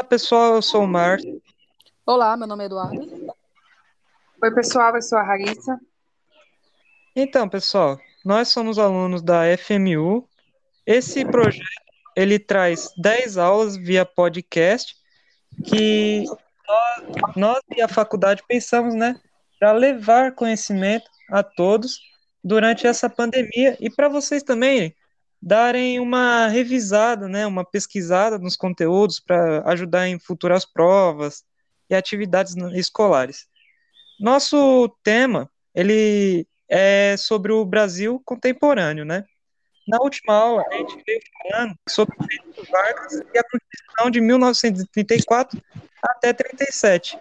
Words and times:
Olá, 0.00 0.08
pessoal, 0.08 0.54
eu 0.54 0.62
sou 0.62 0.84
o 0.84 0.86
Márcio. 0.86 1.42
Olá, 2.06 2.34
meu 2.34 2.46
nome 2.46 2.62
é 2.62 2.66
Eduardo. 2.66 3.34
Oi, 4.42 4.54
pessoal, 4.54 4.96
eu 4.96 5.02
sou 5.02 5.18
a 5.18 5.22
Raíssa. 5.22 5.78
Então, 7.14 7.46
pessoal, 7.46 8.00
nós 8.24 8.48
somos 8.48 8.78
alunos 8.78 9.20
da 9.20 9.42
FMU. 9.58 10.26
Esse 10.86 11.22
projeto, 11.22 11.66
ele 12.16 12.38
traz 12.38 12.90
10 12.96 13.36
aulas 13.36 13.76
via 13.76 14.06
podcast 14.06 14.96
que 15.66 16.24
nós, 16.66 17.36
nós 17.36 17.60
e 17.76 17.82
a 17.82 17.86
faculdade 17.86 18.42
pensamos, 18.48 18.94
né, 18.94 19.20
para 19.58 19.72
levar 19.72 20.32
conhecimento 20.32 21.10
a 21.28 21.42
todos 21.42 22.00
durante 22.42 22.86
essa 22.86 23.10
pandemia 23.10 23.76
e 23.78 23.90
para 23.90 24.08
vocês 24.08 24.42
também 24.42 24.96
darem 25.42 25.98
uma 25.98 26.48
revisada, 26.48 27.26
né, 27.28 27.46
uma 27.46 27.64
pesquisada 27.64 28.38
nos 28.38 28.56
conteúdos 28.56 29.18
para 29.18 29.62
ajudar 29.70 30.08
em 30.08 30.18
futuras 30.18 30.64
provas 30.64 31.44
e 31.88 31.94
atividades 31.94 32.54
escolares. 32.74 33.48
Nosso 34.18 34.88
tema, 35.02 35.50
ele 35.74 36.46
é 36.68 37.16
sobre 37.16 37.52
o 37.52 37.64
Brasil 37.64 38.20
contemporâneo, 38.24 39.04
né? 39.04 39.24
Na 39.88 39.98
última 39.98 40.34
aula, 40.34 40.64
a 40.70 40.76
gente 40.76 41.02
veio 41.04 41.20
falando 41.42 41.74
sobre 41.88 42.14
Vargas 42.70 43.12
e 43.34 43.38
a 43.38 43.42
Constituição 43.42 44.10
de 44.10 44.20
1934 44.20 45.60
até 46.02 46.32
37. 46.32 47.18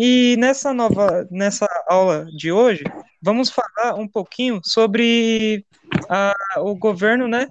E 0.00 0.36
nessa 0.36 0.72
nova, 0.72 1.26
nessa 1.28 1.66
aula 1.88 2.28
de 2.30 2.52
hoje, 2.52 2.84
vamos 3.20 3.50
falar 3.50 3.96
um 3.96 4.06
pouquinho 4.06 4.60
sobre 4.62 5.66
a, 6.08 6.32
o 6.58 6.76
governo, 6.76 7.26
né, 7.26 7.48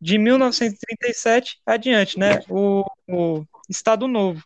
de 0.00 0.16
1937 0.16 1.58
adiante, 1.66 2.16
né, 2.16 2.38
o, 2.48 2.84
o 3.08 3.44
Estado 3.68 4.06
Novo. 4.06 4.44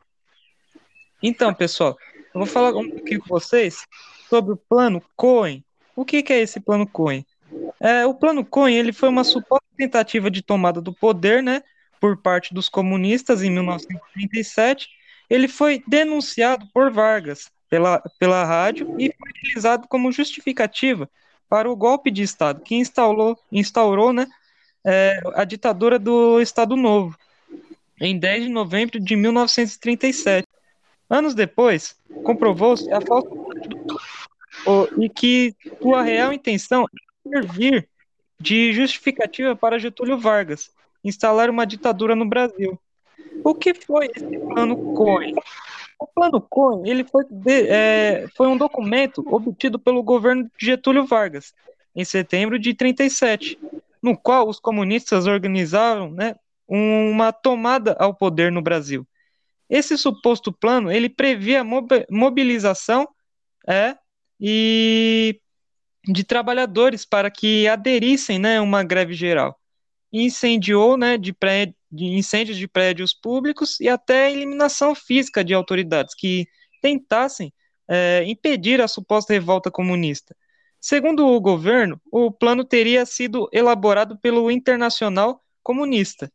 Então, 1.22 1.52
pessoal, 1.52 1.94
eu 2.34 2.40
vou 2.40 2.46
falar 2.46 2.74
um 2.74 2.88
pouquinho 2.88 3.20
com 3.20 3.28
vocês 3.28 3.86
sobre 4.30 4.54
o 4.54 4.56
Plano 4.56 5.02
Cohen. 5.14 5.62
O 5.94 6.06
que, 6.06 6.22
que 6.22 6.32
é 6.32 6.40
esse 6.40 6.58
Plano 6.58 6.86
Cohen? 6.86 7.22
É, 7.78 8.06
o 8.06 8.14
Plano 8.14 8.46
Cohen 8.46 8.78
ele 8.78 8.94
foi 8.94 9.10
uma 9.10 9.24
suposta 9.24 9.66
tentativa 9.76 10.30
de 10.30 10.40
tomada 10.40 10.80
do 10.80 10.94
poder, 10.94 11.42
né, 11.42 11.62
por 12.00 12.16
parte 12.16 12.54
dos 12.54 12.70
comunistas 12.70 13.42
em 13.42 13.50
1937 13.50 15.01
ele 15.32 15.48
foi 15.48 15.82
denunciado 15.86 16.66
por 16.74 16.90
Vargas 16.90 17.50
pela, 17.70 18.02
pela 18.18 18.44
rádio 18.44 18.94
e 18.98 19.10
foi 19.18 19.30
utilizado 19.30 19.88
como 19.88 20.12
justificativa 20.12 21.08
para 21.48 21.70
o 21.70 21.74
golpe 21.74 22.10
de 22.10 22.22
Estado 22.22 22.60
que 22.60 22.74
instaurou, 22.74 23.38
instaurou 23.50 24.12
né, 24.12 24.26
é, 24.84 25.18
a 25.34 25.44
ditadura 25.44 25.98
do 25.98 26.38
Estado 26.38 26.76
Novo, 26.76 27.16
em 27.98 28.18
10 28.18 28.44
de 28.44 28.48
novembro 28.50 29.00
de 29.00 29.16
1937. 29.16 30.46
Anos 31.08 31.34
depois, 31.34 31.96
comprovou-se 32.24 32.92
a 32.92 33.00
falsa 33.00 33.30
e 34.98 35.08
que 35.08 35.56
sua 35.80 36.02
real 36.02 36.30
intenção 36.30 36.84
é 36.84 37.28
servir 37.30 37.88
de 38.38 38.70
justificativa 38.74 39.56
para 39.56 39.78
Getúlio 39.78 40.18
Vargas 40.18 40.70
instalar 41.02 41.48
uma 41.48 41.64
ditadura 41.64 42.14
no 42.14 42.28
Brasil. 42.28 42.78
O 43.44 43.54
que 43.54 43.74
foi 43.74 44.10
esse 44.14 44.38
plano 44.38 44.94
Cohen? 44.94 45.34
O 45.98 46.06
plano 46.06 46.40
Cohen 46.40 46.88
ele 46.88 47.04
foi, 47.04 47.24
de, 47.30 47.68
é, 47.68 48.26
foi 48.36 48.48
um 48.48 48.56
documento 48.56 49.24
obtido 49.32 49.78
pelo 49.78 50.02
governo 50.02 50.50
de 50.58 50.66
Getúlio 50.66 51.06
Vargas 51.06 51.54
em 51.94 52.04
setembro 52.04 52.58
de 52.58 52.74
37, 52.74 53.58
no 54.02 54.16
qual 54.16 54.48
os 54.48 54.58
comunistas 54.58 55.26
organizaram 55.26 56.10
né, 56.10 56.34
uma 56.66 57.32
tomada 57.32 57.96
ao 57.98 58.14
poder 58.14 58.50
no 58.50 58.62
Brasil. 58.62 59.06
Esse 59.68 59.96
suposto 59.96 60.52
plano 60.52 60.90
ele 60.90 61.08
previa 61.08 61.64
mobilização 62.10 63.08
é, 63.68 63.96
e 64.40 65.40
de 66.04 66.24
trabalhadores 66.24 67.04
para 67.04 67.30
que 67.30 67.68
aderissem 67.68 68.38
né, 68.38 68.60
uma 68.60 68.82
greve 68.82 69.14
geral. 69.14 69.58
Incendiou 70.12 70.96
né, 70.96 71.16
de, 71.16 71.32
pré, 71.32 71.72
de 71.92 72.06
incêndios 72.06 72.56
de 72.56 72.66
prédios 72.66 73.12
públicos 73.12 73.78
e 73.78 73.88
até 73.88 74.32
eliminação 74.32 74.94
física 74.94 75.44
de 75.44 75.52
autoridades 75.52 76.14
que 76.14 76.48
tentassem 76.80 77.52
é, 77.86 78.24
impedir 78.26 78.80
a 78.80 78.88
suposta 78.88 79.34
revolta 79.34 79.70
comunista. 79.70 80.34
Segundo 80.80 81.26
o 81.26 81.40
governo, 81.40 82.00
o 82.10 82.30
plano 82.30 82.64
teria 82.64 83.04
sido 83.04 83.48
elaborado 83.52 84.18
pelo 84.18 84.50
Internacional 84.50 85.40
Comunista, 85.62 86.32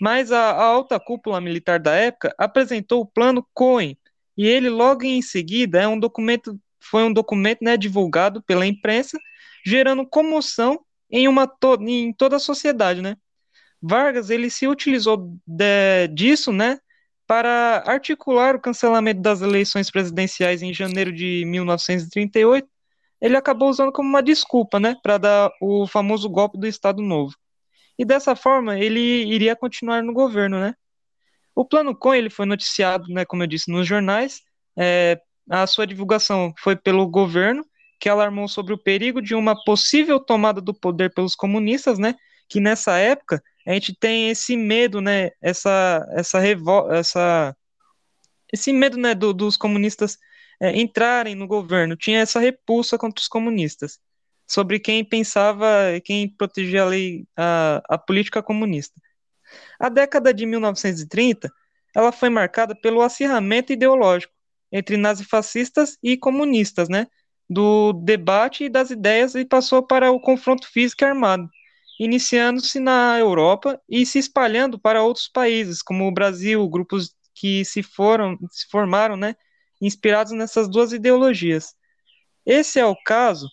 mas 0.00 0.30
a, 0.30 0.50
a 0.50 0.62
alta 0.62 1.00
cúpula 1.00 1.40
militar 1.40 1.80
da 1.80 1.94
época 1.94 2.34
apresentou 2.38 3.00
o 3.00 3.06
plano 3.06 3.44
Cohen, 3.54 3.96
e 4.36 4.46
ele 4.46 4.68
logo 4.68 5.04
em 5.04 5.20
seguida 5.22 5.80
é 5.80 5.88
um 5.88 5.98
documento, 5.98 6.58
foi 6.78 7.02
um 7.02 7.12
documento 7.12 7.62
né, 7.62 7.76
divulgado 7.76 8.42
pela 8.42 8.66
imprensa, 8.66 9.18
gerando 9.64 10.06
comoção 10.06 10.80
em, 11.10 11.26
uma 11.26 11.46
to 11.46 11.74
em 11.80 12.12
toda 12.12 12.36
a 12.36 12.40
sociedade, 12.40 13.02
né? 13.02 13.16
Vargas 13.82 14.30
ele 14.30 14.50
se 14.50 14.66
utilizou 14.68 15.38
de, 15.46 16.08
disso, 16.08 16.52
né, 16.52 16.78
para 17.26 17.82
articular 17.86 18.56
o 18.56 18.60
cancelamento 18.60 19.20
das 19.20 19.40
eleições 19.40 19.90
presidenciais 19.90 20.62
em 20.62 20.74
janeiro 20.74 21.12
de 21.12 21.44
1938. 21.46 22.68
Ele 23.20 23.36
acabou 23.36 23.68
usando 23.68 23.92
como 23.92 24.08
uma 24.08 24.22
desculpa, 24.22 24.80
né, 24.80 24.96
para 25.02 25.18
dar 25.18 25.50
o 25.60 25.86
famoso 25.86 26.28
golpe 26.28 26.58
do 26.58 26.66
Estado 26.66 27.02
Novo. 27.02 27.34
E 27.98 28.04
dessa 28.04 28.34
forma 28.34 28.78
ele 28.78 29.00
iria 29.00 29.54
continuar 29.54 30.02
no 30.02 30.12
governo, 30.12 30.58
né? 30.58 30.74
O 31.54 31.64
plano 31.64 31.94
Cohen 31.94 32.18
ele 32.18 32.30
foi 32.30 32.46
noticiado, 32.46 33.06
né, 33.12 33.24
como 33.24 33.42
eu 33.42 33.46
disse, 33.46 33.70
nos 33.70 33.86
jornais. 33.86 34.40
É, 34.78 35.20
a 35.50 35.66
sua 35.66 35.86
divulgação 35.86 36.52
foi 36.58 36.74
pelo 36.76 37.06
governo, 37.06 37.64
que 38.00 38.08
alarmou 38.08 38.48
sobre 38.48 38.72
o 38.72 38.78
perigo 38.78 39.20
de 39.20 39.34
uma 39.34 39.54
possível 39.64 40.18
tomada 40.18 40.60
do 40.60 40.72
poder 40.72 41.12
pelos 41.12 41.34
comunistas, 41.34 41.98
né? 41.98 42.14
Que 42.48 42.58
nessa 42.58 42.96
época 42.96 43.42
a 43.66 43.72
gente 43.74 43.94
tem 43.94 44.30
esse 44.30 44.56
medo, 44.56 45.00
né? 45.00 45.30
Essa, 45.40 46.06
essa 46.12 46.38
revolta, 46.38 46.94
essa, 46.94 47.56
esse 48.52 48.72
medo, 48.72 48.96
né, 48.96 49.14
do, 49.14 49.32
dos 49.32 49.56
comunistas 49.56 50.18
é, 50.60 50.76
entrarem 50.78 51.34
no 51.34 51.46
governo. 51.46 51.96
Tinha 51.96 52.20
essa 52.20 52.40
repulsa 52.40 52.98
contra 52.98 53.20
os 53.20 53.28
comunistas, 53.28 53.98
sobre 54.46 54.78
quem 54.80 55.04
pensava, 55.04 55.66
quem 56.04 56.28
protegia 56.28 56.82
a 56.82 56.86
lei, 56.86 57.26
a, 57.36 57.82
a 57.88 57.98
política 57.98 58.42
comunista. 58.42 59.00
A 59.78 59.88
década 59.88 60.32
de 60.32 60.46
1930, 60.46 61.50
ela 61.94 62.12
foi 62.12 62.30
marcada 62.30 62.74
pelo 62.74 63.02
acirramento 63.02 63.72
ideológico 63.72 64.32
entre 64.72 64.96
nazifascistas 64.96 65.98
e 66.02 66.16
comunistas, 66.16 66.88
né? 66.88 67.06
Do 67.48 67.92
debate 67.92 68.64
e 68.64 68.68
das 68.68 68.90
ideias 68.90 69.34
e 69.34 69.44
passou 69.44 69.82
para 69.82 70.12
o 70.12 70.20
confronto 70.20 70.68
físico 70.70 71.02
e 71.02 71.06
armado 71.06 71.50
iniciando-se 72.00 72.80
na 72.80 73.18
Europa 73.18 73.78
e 73.86 74.06
se 74.06 74.18
espalhando 74.18 74.78
para 74.78 75.02
outros 75.02 75.28
países, 75.28 75.82
como 75.82 76.08
o 76.08 76.10
Brasil, 76.10 76.66
grupos 76.66 77.14
que 77.34 77.62
se 77.62 77.82
foram, 77.82 78.38
se 78.50 78.66
formaram, 78.70 79.18
né, 79.18 79.36
inspirados 79.82 80.32
nessas 80.32 80.66
duas 80.66 80.94
ideologias. 80.94 81.74
Esse 82.46 82.80
é 82.80 82.86
o 82.86 82.96
caso 83.04 83.46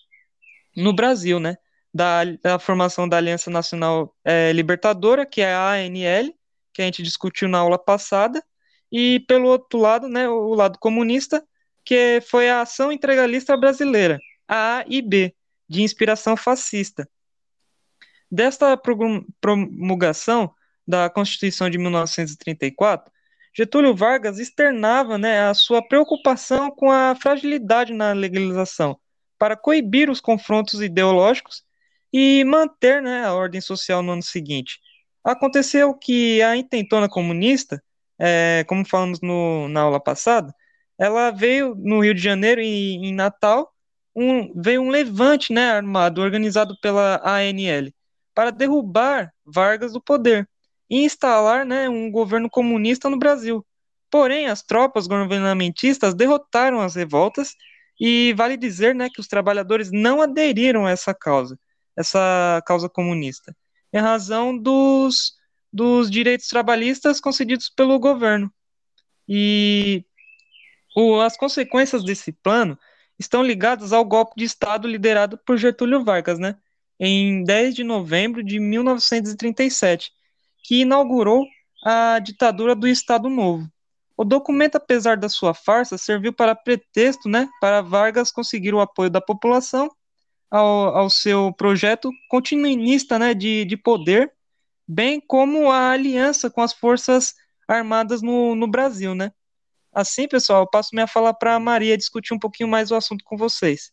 no 0.78 0.94
Brasil, 0.96 1.41
né, 1.41 1.57
da, 1.94 2.24
da 2.41 2.57
formação 2.57 3.07
da 3.07 3.18
Aliança 3.18 3.52
Nacional 3.52 4.16
é, 4.24 4.53
Libertadora, 4.53 5.25
que 5.25 5.41
é 5.41 5.53
a 5.53 5.72
ANL, 5.72 6.34
que 6.74 6.81
a 6.81 6.86
gente 6.86 7.03
discutiu 7.03 7.50
na 7.50 7.57
aula 7.57 7.78
passada, 7.78 8.41
e 8.90 9.19
pelo 9.28 9.50
outro 9.50 9.78
lado, 9.78 10.07
né, 10.07 10.30
o 10.30 10.53
lado 10.53 10.80
comunista, 10.80 11.46
que 11.84 12.22
foi 12.22 12.50
a 12.50 12.62
Ação 12.62 12.94
Integralista 12.94 13.57
Brasileira, 13.57 14.18
a 14.47 14.78
AIB, 14.78 15.36
de 15.68 15.81
inspiração 15.81 16.38
fascista. 16.38 17.09
Desta 18.30 18.78
promulgação 19.42 20.54
da 20.86 21.10
Constituição 21.10 21.70
de 21.70 21.78
1934, 21.78 23.12
Getúlio 23.56 23.96
Vargas 23.96 24.38
externava 24.38 25.18
né, 25.18 25.48
a 25.48 25.54
sua 25.54 25.81
preocupação 25.81 26.69
com 26.69 26.92
a 26.92 27.16
fragilidade 27.16 27.94
na 27.94 28.13
legalização, 28.13 29.00
para 29.38 29.57
coibir 29.57 30.10
os 30.10 30.22
confrontos 30.22 30.81
ideológicos 30.81 31.63
e 32.12 32.44
manter 32.44 33.01
né, 33.01 33.25
a 33.25 33.34
ordem 33.34 33.62
social 33.62 34.04
no 34.04 34.12
ano 34.12 34.24
seguinte. 34.24 34.80
Aconteceu 35.24 35.94
que 35.94 36.42
a 36.42 36.56
intentona 36.56 37.10
comunista, 37.10 37.81
é, 38.19 38.63
como 38.68 38.86
falamos 38.86 39.22
no, 39.22 39.68
na 39.69 39.81
aula 39.81 40.00
passada, 40.00 40.54
ela 40.98 41.31
veio 41.31 41.75
no 41.75 42.01
Rio 42.01 42.13
de 42.13 42.22
Janeiro 42.22 42.62
e 42.62 42.96
em 42.96 43.13
Natal, 43.13 43.74
um, 44.16 44.54
veio 44.62 44.81
um 44.81 44.90
levante 44.90 45.54
né, 45.54 45.72
armado 45.72 46.22
organizado 46.22 46.78
pela 46.81 47.22
ANL 47.24 47.92
para 48.38 48.51
derrubar 48.51 49.34
Vargas 49.44 49.94
do 49.94 50.00
poder 50.00 50.48
e 50.88 51.04
instalar 51.04 51.66
né, 51.66 51.89
um 51.89 52.12
governo 52.12 52.48
comunista 52.48 53.10
no 53.10 53.18
Brasil. 53.18 53.66
Porém, 54.12 54.45
as 54.45 54.62
tropas 54.62 55.07
governamentistas 55.07 56.13
derrotaram 56.13 56.80
as 56.80 56.94
revoltas 56.94 57.56
e 58.00 58.36
vale 58.38 58.56
dizer 58.56 58.94
né, 58.94 59.10
que 59.10 59.19
os 59.19 59.28
trabalhadores 59.28 59.89
não 59.92 60.22
aderiram 60.22 60.86
a 60.86 60.92
essa 60.92 61.16
causa, 61.16 61.60
essa 61.98 62.62
causa 62.63 62.88
comunista, 62.88 63.57
em 63.92 64.00
razão 64.00 64.56
dos, 64.56 65.34
dos 65.74 66.07
direitos 66.12 66.48
trabalhistas 66.48 67.19
concedidos 67.19 67.72
pelo 67.72 67.98
governo. 67.98 68.54
E 69.28 70.06
o, 70.95 71.19
as 71.22 71.36
consequências 71.36 72.04
desse 72.04 72.31
plano 72.31 72.78
estão 73.18 73.42
ligadas 73.42 73.92
ao 73.92 74.06
golpe 74.06 74.34
de 74.38 74.44
Estado 74.44 74.88
liderado 74.88 75.39
por 75.39 75.57
Getúlio 75.57 76.04
Vargas, 76.04 76.38
né? 76.38 76.56
Em 77.00 77.44
10 77.44 77.76
de 77.76 77.84
novembro 77.84 78.44
de 78.44 78.60
1937, 78.60 80.12
que 80.64 80.82
inaugurou 80.82 81.46
a 81.84 82.20
ditadura 82.20 82.76
do 82.76 82.88
Estado 82.88 83.30
Novo. 83.30 83.70
O 84.18 84.26
documento, 84.26 84.76
apesar 84.76 85.16
da 85.16 85.30
sua 85.30 85.54
farsa, 85.54 85.98
serviu 85.98 86.34
para 86.34 86.56
pretexto 86.56 87.30
né, 87.30 87.48
para 87.62 87.82
Vargas 87.82 88.32
conseguir 88.32 88.74
o 88.74 88.82
apoio 88.82 89.12
da 89.12 89.22
população 89.22 89.92
ao, 90.50 90.96
ao 90.96 91.10
seu 91.10 91.54
projeto 91.54 92.12
continuista 92.28 93.20
né, 93.20 93.36
de, 93.36 93.64
de 93.66 93.78
poder, 93.78 94.34
bem 94.88 95.22
como 95.22 95.70
a 95.70 95.92
aliança 95.92 96.50
com 96.50 96.62
as 96.62 96.74
forças 96.74 97.36
armadas 97.68 98.24
no, 98.24 98.56
no 98.56 98.68
Brasil. 98.68 99.14
Né? 99.14 99.32
Assim, 99.94 100.28
pessoal, 100.28 100.64
eu 100.64 100.68
passo 100.68 100.90
minha 100.94 101.08
fala 101.08 101.34
para 101.34 101.56
a 101.56 101.60
Maria 101.60 101.98
discutir 101.98 102.34
um 102.34 102.40
pouquinho 102.40 102.70
mais 102.70 102.90
o 102.90 102.96
assunto 102.96 103.24
com 103.24 103.38
vocês. 103.38 103.92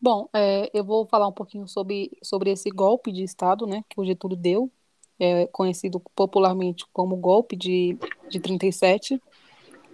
Bom, 0.00 0.28
é, 0.32 0.70
eu 0.72 0.84
vou 0.84 1.06
falar 1.06 1.26
um 1.26 1.32
pouquinho 1.32 1.66
sobre, 1.66 2.10
sobre 2.22 2.50
esse 2.50 2.70
golpe 2.70 3.10
de 3.10 3.22
Estado 3.22 3.66
né, 3.66 3.82
que 3.88 4.00
o 4.00 4.04
Getúlio 4.04 4.36
deu 4.36 4.70
é 5.18 5.46
conhecido 5.48 6.00
popularmente 6.14 6.84
como 6.92 7.16
golpe 7.16 7.56
de, 7.56 7.98
de 8.28 8.38
37. 8.38 9.20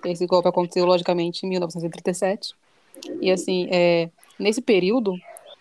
Esse 0.04 0.26
golpe 0.26 0.48
aconteceu, 0.48 0.84
logicamente, 0.84 1.46
em 1.46 1.48
1937. 1.48 2.54
E, 3.22 3.30
assim, 3.30 3.66
é, 3.70 4.10
nesse 4.38 4.60
período, 4.60 5.14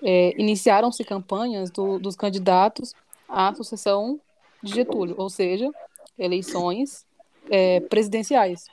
é, 0.03 0.33
iniciaram-se 0.39 1.03
campanhas 1.05 1.71
do, 1.71 1.97
dos 1.97 2.15
candidatos 2.15 2.93
à 3.27 3.53
sucessão 3.55 4.19
de 4.61 4.73
Getúlio, 4.73 5.15
ou 5.17 5.29
seja, 5.29 5.71
eleições 6.19 7.05
é, 7.49 7.79
presidenciais. 7.79 8.67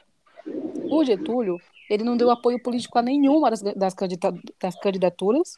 O 0.90 1.04
Getúlio, 1.04 1.60
ele 1.90 2.04
não 2.04 2.16
deu 2.16 2.30
apoio 2.30 2.62
político 2.62 2.98
a 2.98 3.02
nenhuma 3.02 3.50
das, 3.50 3.60
das, 3.60 3.94
das 4.58 4.74
candidaturas, 4.80 5.56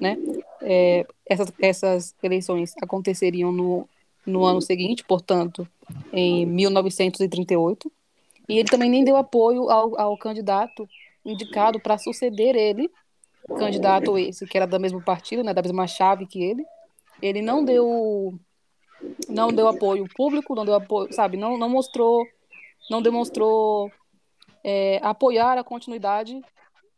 né? 0.00 0.16
É, 0.62 1.06
essas, 1.26 1.52
essas 1.60 2.14
eleições 2.22 2.74
aconteceriam 2.80 3.50
no 3.50 3.88
no 4.26 4.44
ano 4.44 4.60
seguinte, 4.60 5.04
portanto, 5.04 5.66
em 6.12 6.46
1938. 6.46 7.90
E 8.48 8.58
ele 8.58 8.68
também 8.68 8.90
nem 8.90 9.04
deu 9.04 9.16
apoio 9.16 9.70
ao, 9.70 9.98
ao 10.00 10.18
candidato 10.18 10.88
indicado 11.24 11.80
para 11.80 11.98
suceder 11.98 12.56
ele, 12.56 12.90
candidato 13.58 14.18
esse 14.18 14.46
que 14.46 14.56
era 14.56 14.66
do 14.66 14.80
mesmo 14.80 15.02
partido, 15.02 15.42
né, 15.42 15.52
da 15.52 15.62
mesma 15.62 15.86
chave 15.86 16.26
que 16.26 16.42
ele. 16.42 16.64
Ele 17.20 17.42
não 17.42 17.64
deu 17.64 18.38
não 19.28 19.50
deu 19.50 19.66
apoio 19.66 20.06
público, 20.14 20.54
não 20.54 20.64
deu 20.64 20.74
apoio, 20.74 21.12
sabe, 21.12 21.36
não, 21.38 21.56
não 21.56 21.70
mostrou, 21.70 22.26
não 22.90 23.00
demonstrou 23.00 23.90
é, 24.62 25.00
apoiar 25.02 25.58
a 25.58 25.64
continuidade 25.64 26.40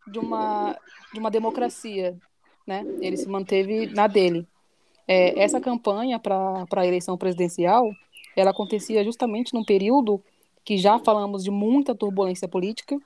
de 0.07 0.19
uma 0.19 0.77
de 1.13 1.19
uma 1.19 1.31
democracia, 1.31 2.17
né? 2.67 2.85
Ele 3.01 3.17
se 3.17 3.29
manteve 3.29 3.87
na 3.87 4.07
dele. 4.07 4.47
É, 5.07 5.39
essa 5.43 5.61
campanha 5.61 6.19
para 6.19 6.67
a 6.71 6.87
eleição 6.87 7.19
presidencial, 7.19 7.91
ela 8.37 8.51
acontecia 8.51 9.05
justamente 9.05 9.53
num 9.53 9.65
período 9.65 10.23
que 10.65 10.79
já 10.79 10.99
falamos 10.99 11.45
de 11.45 11.51
muita 11.51 11.95
turbulência 11.95 12.49
política. 12.49 12.99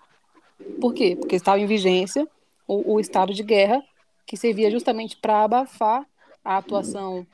Por 0.80 0.94
quê? 0.94 1.16
Porque 1.18 1.36
estava 1.36 1.58
em 1.58 1.66
vigência 1.66 2.26
o, 2.66 2.94
o 2.94 3.00
estado 3.00 3.32
de 3.32 3.42
guerra, 3.42 3.82
que 4.24 4.36
servia 4.36 4.70
justamente 4.70 5.16
para 5.16 5.44
abafar 5.44 6.06
a 6.44 6.58
atuação 6.58 7.26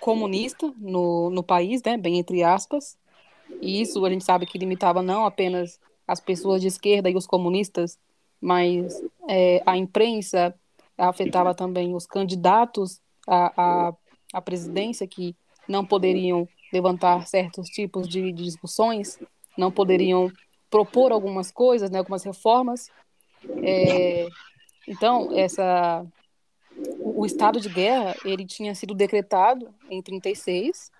comunista 0.00 0.72
no, 0.78 1.30
no 1.30 1.42
país, 1.42 1.82
né, 1.82 1.96
bem 1.96 2.18
entre 2.18 2.42
aspas. 2.42 2.98
E 3.60 3.80
isso 3.80 4.04
a 4.04 4.10
gente 4.10 4.24
sabe 4.24 4.46
que 4.46 4.58
limitava 4.58 5.02
não 5.02 5.24
apenas 5.24 5.80
as 6.06 6.20
pessoas 6.20 6.60
de 6.60 6.68
esquerda 6.68 7.10
e 7.10 7.16
os 7.16 7.26
comunistas, 7.26 7.98
mas 8.40 9.02
é, 9.28 9.62
a 9.66 9.76
imprensa 9.76 10.54
afetava 10.96 11.54
também 11.54 11.94
os 11.94 12.06
candidatos 12.06 13.00
a, 13.26 13.88
a 13.88 13.94
a 14.32 14.40
presidência 14.40 15.06
que 15.06 15.34
não 15.68 15.84
poderiam 15.84 16.48
levantar 16.72 17.26
certos 17.26 17.68
tipos 17.68 18.08
de, 18.08 18.32
de 18.32 18.44
discussões, 18.44 19.18
não 19.56 19.70
poderiam 19.70 20.30
propor 20.70 21.12
algumas 21.12 21.50
coisas, 21.50 21.90
né, 21.90 21.98
algumas 21.98 22.24
reformas. 22.24 22.90
É, 23.62 24.26
então, 24.86 25.30
essa, 25.32 26.04
o, 26.76 27.22
o, 27.22 27.26
estado 27.26 27.60
de 27.60 27.68
guerra 27.68 28.14
ele 28.24 28.44
tinha 28.44 28.74
sido 28.74 28.94
decretado 28.94 29.72
em 29.88 30.02
36 30.02 30.90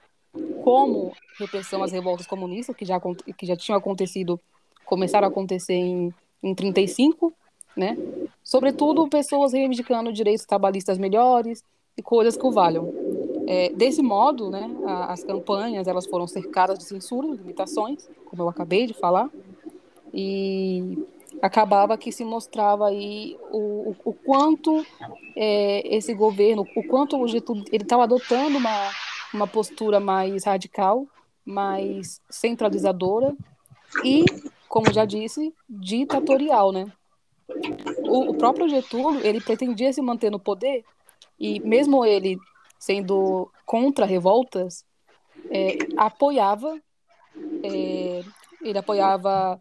como 0.63 1.15
repressão 1.39 1.83
às 1.83 1.93
revoltas 1.93 2.27
comunistas 2.27 2.77
que 2.77 2.85
já 2.85 3.01
que 3.37 3.47
já 3.47 3.57
tinham 3.57 3.79
acontecido, 3.79 4.41
começaram 4.87 5.27
a 5.27 5.31
acontecer 5.31 5.75
em, 5.75 6.15
em 6.43 6.55
35, 6.55 7.33
né? 7.77 7.97
Sobretudo 8.43 9.07
pessoas 9.09 9.53
reivindicando 9.53 10.13
direitos 10.13 10.47
trabalhistas 10.47 10.97
melhores 10.97 11.63
e 11.97 12.03
coisas 12.03 12.37
que 12.37 12.47
o 12.47 12.51
valham. 12.51 12.93
É, 13.47 13.69
desse 13.71 14.03
modo, 14.03 14.51
né, 14.51 14.69
a, 14.87 15.13
as 15.13 15.23
campanhas 15.23 15.87
elas 15.87 16.07
foram 16.07 16.27
cercadas 16.27 16.79
de 16.79 16.85
censura, 16.85 17.29
limitações, 17.29 18.09
como 18.25 18.43
eu 18.43 18.49
acabei 18.49 18.87
de 18.87 18.95
falar, 18.95 19.31
e 20.13 21.07
acabava 21.41 21.97
que 21.97 22.11
se 22.11 22.25
mostrava 22.25 22.89
aí 22.89 23.37
o, 23.53 23.91
o, 23.91 23.97
o 24.07 24.13
quanto 24.15 24.85
é, 25.37 25.95
esse 25.95 26.13
governo, 26.15 26.67
o 26.75 26.83
quanto 26.89 27.17
o 27.21 27.29
Getúlio 27.29 27.65
ele 27.71 27.85
estava 27.85 28.05
adotando 28.05 28.59
uma, 28.59 28.91
uma 29.33 29.47
postura 29.47 30.01
mais 30.01 30.45
radical, 30.45 31.07
mais 31.45 32.21
centralizadora 32.29 33.35
e, 34.05 34.25
como 34.69 34.93
já 34.93 35.05
disse, 35.05 35.55
ditatorial, 35.69 36.73
né? 36.73 36.91
O, 38.05 38.31
o 38.31 38.35
próprio 38.35 38.69
Getúlio 38.69 39.25
ele 39.25 39.41
pretendia 39.41 39.93
se 39.93 40.03
manter 40.03 40.31
no 40.31 40.39
poder 40.39 40.85
e 41.39 41.61
mesmo 41.61 42.05
ele 42.05 42.39
sendo 42.79 43.51
contra 43.65 44.05
revoltas, 44.05 44.85
é, 45.51 45.79
apoiava, 45.97 46.81
é, 47.63 48.23
ele 48.63 48.79
apoiava 48.79 49.61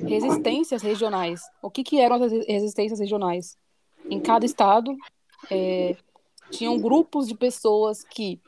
resistências 0.00 0.82
regionais. 0.82 1.40
O 1.62 1.70
que, 1.70 1.82
que 1.82 2.00
eram 2.00 2.22
as 2.22 2.32
resistências 2.32 3.00
regionais? 3.00 3.56
Em 4.08 4.20
cada 4.20 4.46
estado, 4.46 4.96
é, 5.50 5.96
tinham 6.50 6.78
grupos 6.78 7.26
de 7.26 7.34
pessoas 7.34 8.02
que 8.04 8.40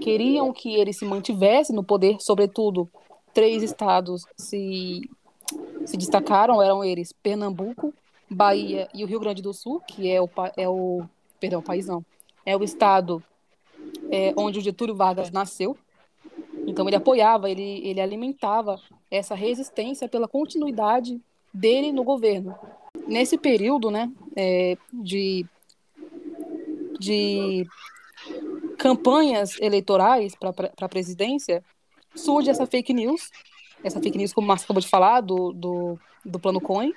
queriam 0.00 0.52
que 0.52 0.74
ele 0.74 0.92
se 0.92 1.04
mantivesse 1.04 1.72
no 1.72 1.82
poder, 1.82 2.16
sobretudo 2.20 2.88
três 3.32 3.62
estados 3.62 4.24
se, 4.36 5.00
se 5.84 5.96
destacaram, 5.96 6.62
eram 6.62 6.84
eles 6.84 7.12
Pernambuco, 7.12 7.94
Bahia 8.30 8.88
e 8.94 9.02
o 9.02 9.06
Rio 9.06 9.20
Grande 9.20 9.42
do 9.42 9.52
Sul, 9.52 9.80
que 9.80 10.10
é 10.10 10.20
o, 10.20 10.28
é 10.56 10.68
o 10.68 11.02
perdão, 11.38 11.62
país 11.62 11.86
não, 11.86 12.04
é 12.44 12.56
o 12.56 12.62
estado 12.62 13.22
é, 14.10 14.32
onde 14.36 14.58
o 14.58 14.62
Getúlio 14.62 14.94
Vargas 14.94 15.30
nasceu. 15.30 15.76
Então 16.66 16.86
ele 16.86 16.96
apoiava, 16.96 17.50
ele, 17.50 17.80
ele 17.86 18.00
alimentava 18.00 18.80
essa 19.10 19.34
resistência 19.34 20.08
pela 20.08 20.28
continuidade 20.28 21.20
dele 21.52 21.90
no 21.90 22.04
governo. 22.04 22.54
Nesse 23.06 23.36
período 23.36 23.90
né, 23.90 24.10
é, 24.36 24.76
de, 24.92 25.44
de 26.98 27.66
campanhas 28.78 29.58
eleitorais 29.60 30.34
para 30.36 30.70
a 30.80 30.88
presidência, 30.88 31.64
surge 32.14 32.50
essa 32.50 32.66
fake 32.66 32.92
news, 32.92 33.30
essa 33.82 34.00
fake 34.00 34.18
news, 34.18 34.32
como 34.32 34.44
o 34.44 34.48
Márcio 34.48 34.64
acabou 34.64 34.80
de 34.80 34.88
falar, 34.88 35.20
do, 35.20 35.52
do, 35.52 35.98
do 36.24 36.38
Plano 36.38 36.60
Cohen, 36.60 36.92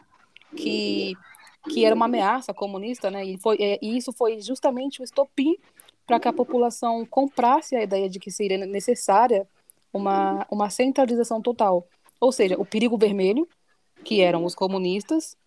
que, 0.55 1.13
que 1.69 1.85
era 1.85 1.95
uma 1.95 2.05
ameaça 2.05 2.53
comunista, 2.53 3.09
né? 3.09 3.25
E, 3.25 3.37
foi, 3.37 3.57
é, 3.59 3.79
e 3.81 3.97
isso 3.97 4.11
foi 4.11 4.41
justamente 4.41 5.01
o 5.01 5.03
estopim 5.03 5.55
para 6.05 6.19
que 6.19 6.27
a 6.27 6.33
população 6.33 7.05
comprasse 7.05 7.75
a 7.75 7.83
ideia 7.83 8.09
de 8.09 8.19
que 8.19 8.29
seria 8.29 8.57
necessária 8.65 9.47
uma, 9.91 10.45
uma 10.49 10.69
centralização 10.69 11.41
total. 11.41 11.87
Ou 12.19 12.31
seja, 12.31 12.59
o 12.59 12.65
perigo 12.65 12.97
vermelho, 12.97 13.47
que 14.03 14.21
eram 14.21 14.43
os 14.43 14.55
comunistas, 14.55 15.37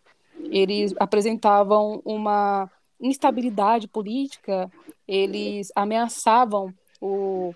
eles 0.51 0.95
apresentavam 0.99 2.01
uma 2.05 2.71
instabilidade 3.01 3.89
política, 3.89 4.71
eles 5.07 5.71
ameaçavam 5.75 6.73
o, 7.01 7.55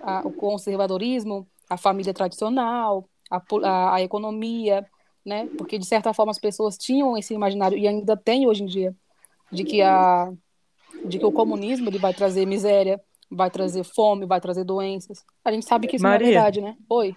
a, 0.00 0.26
o 0.26 0.32
conservadorismo, 0.32 1.46
a 1.68 1.76
família 1.76 2.12
tradicional, 2.12 3.08
a, 3.36 3.42
a, 3.64 3.94
a, 3.94 4.02
economia, 4.02 4.84
né? 5.24 5.48
Porque 5.56 5.78
de 5.78 5.86
certa 5.86 6.12
forma 6.12 6.30
as 6.30 6.38
pessoas 6.38 6.76
tinham 6.76 7.16
esse 7.16 7.32
imaginário 7.32 7.78
e 7.78 7.88
ainda 7.88 8.16
tem 8.16 8.46
hoje 8.46 8.62
em 8.62 8.66
dia 8.66 8.94
de 9.50 9.64
que 9.64 9.80
a 9.82 10.30
de 11.04 11.18
que 11.18 11.24
o 11.24 11.32
comunismo 11.32 11.88
ele 11.88 11.98
vai 11.98 12.14
trazer 12.14 12.46
miséria, 12.46 13.00
vai 13.30 13.50
trazer 13.50 13.82
fome, 13.82 14.26
vai 14.26 14.40
trazer 14.40 14.62
doenças. 14.62 15.24
A 15.44 15.50
gente 15.50 15.66
sabe 15.66 15.88
que 15.88 15.96
isso 15.96 16.02
Maria, 16.02 16.18
não 16.18 16.26
é 16.26 16.34
verdade, 16.34 16.60
né? 16.60 16.76
Oi. 16.88 17.16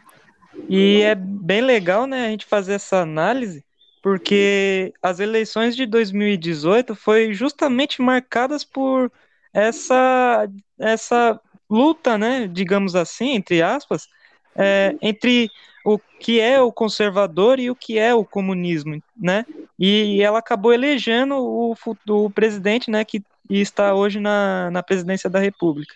E 0.70 1.02
é 1.02 1.14
bem 1.14 1.62
legal, 1.62 2.08
né, 2.08 2.28
a 2.28 2.30
gente 2.30 2.46
fazer 2.46 2.74
essa 2.74 3.02
análise, 3.02 3.64
porque 4.02 4.94
as 5.02 5.20
eleições 5.20 5.76
de 5.76 5.86
2018 5.86 6.96
foi 6.96 7.34
justamente 7.34 8.02
marcadas 8.02 8.64
por 8.64 9.12
essa 9.54 10.48
essa 10.80 11.40
luta, 11.70 12.18
né, 12.18 12.48
digamos 12.48 12.96
assim, 12.96 13.32
entre 13.32 13.62
aspas, 13.62 14.08
é, 14.56 14.96
entre 15.02 15.50
o 15.86 16.00
que 16.20 16.40
é 16.40 16.60
o 16.60 16.72
conservador 16.72 17.60
e 17.60 17.70
o 17.70 17.76
que 17.76 18.00
é 18.00 18.14
o 18.14 18.26
comunismo, 18.26 19.00
né? 19.16 19.46
E 19.78 20.20
ela 20.22 20.40
acabou 20.40 20.74
elegendo 20.74 21.36
o, 21.36 21.76
o 22.10 22.30
presidente, 22.32 22.90
né, 22.90 23.06
que 23.06 23.22
está 23.48 23.94
hoje 23.94 24.20
na, 24.20 24.72
na 24.72 24.82
presidência 24.82 25.30
da 25.30 25.38
República. 25.38 25.94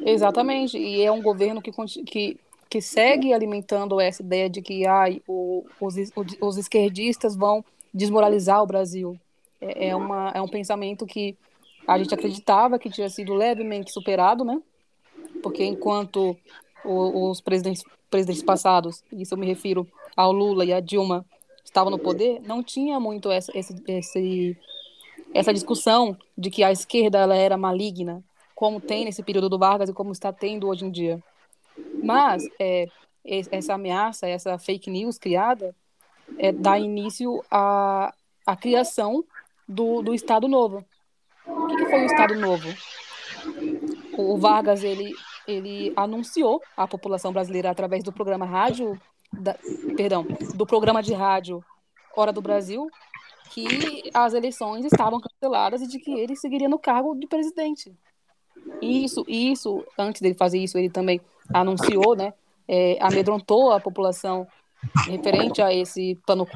Exatamente, 0.00 0.78
e 0.78 1.02
é 1.02 1.12
um 1.12 1.20
governo 1.20 1.60
que, 1.60 1.70
que, 2.06 2.38
que 2.70 2.80
segue 2.80 3.34
alimentando 3.34 4.00
essa 4.00 4.22
ideia 4.22 4.48
de 4.48 4.62
que 4.62 4.86
ai, 4.86 5.20
o, 5.28 5.66
os, 5.78 5.94
os 6.40 6.56
esquerdistas 6.56 7.36
vão 7.36 7.62
desmoralizar 7.92 8.62
o 8.62 8.66
Brasil. 8.66 9.20
É, 9.60 9.88
é, 9.88 9.96
uma, 9.96 10.30
é 10.34 10.40
um 10.40 10.48
pensamento 10.48 11.04
que 11.04 11.36
a 11.86 11.98
gente 11.98 12.14
acreditava 12.14 12.78
que 12.78 12.88
tinha 12.88 13.10
sido 13.10 13.34
levemente 13.34 13.92
superado, 13.92 14.42
né? 14.42 14.58
Porque 15.42 15.64
enquanto 15.64 16.34
os 16.84 17.40
presidentes, 17.40 17.82
presidentes 18.10 18.42
passados, 18.42 19.02
isso 19.12 19.34
eu 19.34 19.38
me 19.38 19.46
refiro 19.46 19.86
ao 20.16 20.32
Lula 20.32 20.64
e 20.64 20.72
a 20.72 20.80
Dilma, 20.80 21.24
estavam 21.64 21.90
no 21.90 21.98
poder, 21.98 22.40
não 22.40 22.62
tinha 22.62 22.98
muito 22.98 23.30
essa, 23.30 23.52
esse, 23.56 23.82
esse, 23.86 24.56
essa 25.34 25.52
discussão 25.52 26.16
de 26.36 26.50
que 26.50 26.64
a 26.64 26.72
esquerda 26.72 27.18
ela 27.18 27.36
era 27.36 27.56
maligna, 27.56 28.22
como 28.54 28.80
tem 28.80 29.04
nesse 29.04 29.22
período 29.22 29.48
do 29.48 29.58
Vargas 29.58 29.88
e 29.88 29.92
como 29.92 30.10
está 30.12 30.32
tendo 30.32 30.66
hoje 30.66 30.84
em 30.84 30.90
dia. 30.90 31.22
Mas 32.02 32.42
é, 32.58 32.86
essa 33.24 33.74
ameaça, 33.74 34.26
essa 34.26 34.58
fake 34.58 34.90
news 34.90 35.18
criada, 35.18 35.74
é, 36.38 36.50
dá 36.50 36.78
início 36.78 37.44
à, 37.50 38.12
à 38.46 38.56
criação 38.56 39.24
do, 39.68 40.02
do 40.02 40.14
Estado 40.14 40.48
Novo. 40.48 40.84
O 41.46 41.66
que, 41.66 41.76
que 41.76 41.86
foi 41.86 42.02
o 42.02 42.06
Estado 42.06 42.34
Novo? 42.34 42.68
O 44.16 44.36
Vargas 44.38 44.82
ele, 44.82 45.14
ele 45.48 45.92
anunciou 45.96 46.62
à 46.76 46.86
população 46.86 47.32
brasileira 47.32 47.70
através 47.70 48.04
do 48.04 48.12
programa 48.12 48.44
rádio, 48.44 49.00
da, 49.32 49.56
perdão, 49.96 50.26
do 50.54 50.66
programa 50.66 51.02
de 51.02 51.14
rádio 51.14 51.64
Hora 52.14 52.32
do 52.32 52.42
Brasil, 52.42 52.88
que 53.50 54.10
as 54.12 54.34
eleições 54.34 54.84
estavam 54.84 55.20
canceladas 55.20 55.80
e 55.80 55.88
de 55.88 55.98
que 55.98 56.12
ele 56.12 56.36
seguiria 56.36 56.68
no 56.68 56.78
cargo 56.78 57.14
de 57.14 57.26
presidente. 57.26 57.96
Isso, 58.82 59.24
isso, 59.26 59.84
antes 59.96 60.20
dele 60.20 60.34
fazer 60.34 60.58
isso, 60.58 60.76
ele 60.76 60.90
também 60.90 61.20
anunciou, 61.52 62.14
né, 62.14 62.34
é, 62.66 62.98
amedrontou 63.00 63.72
a 63.72 63.80
população 63.80 64.46
referente 65.06 65.62
a 65.62 65.72
esse 65.72 66.16
plano. 66.26 66.46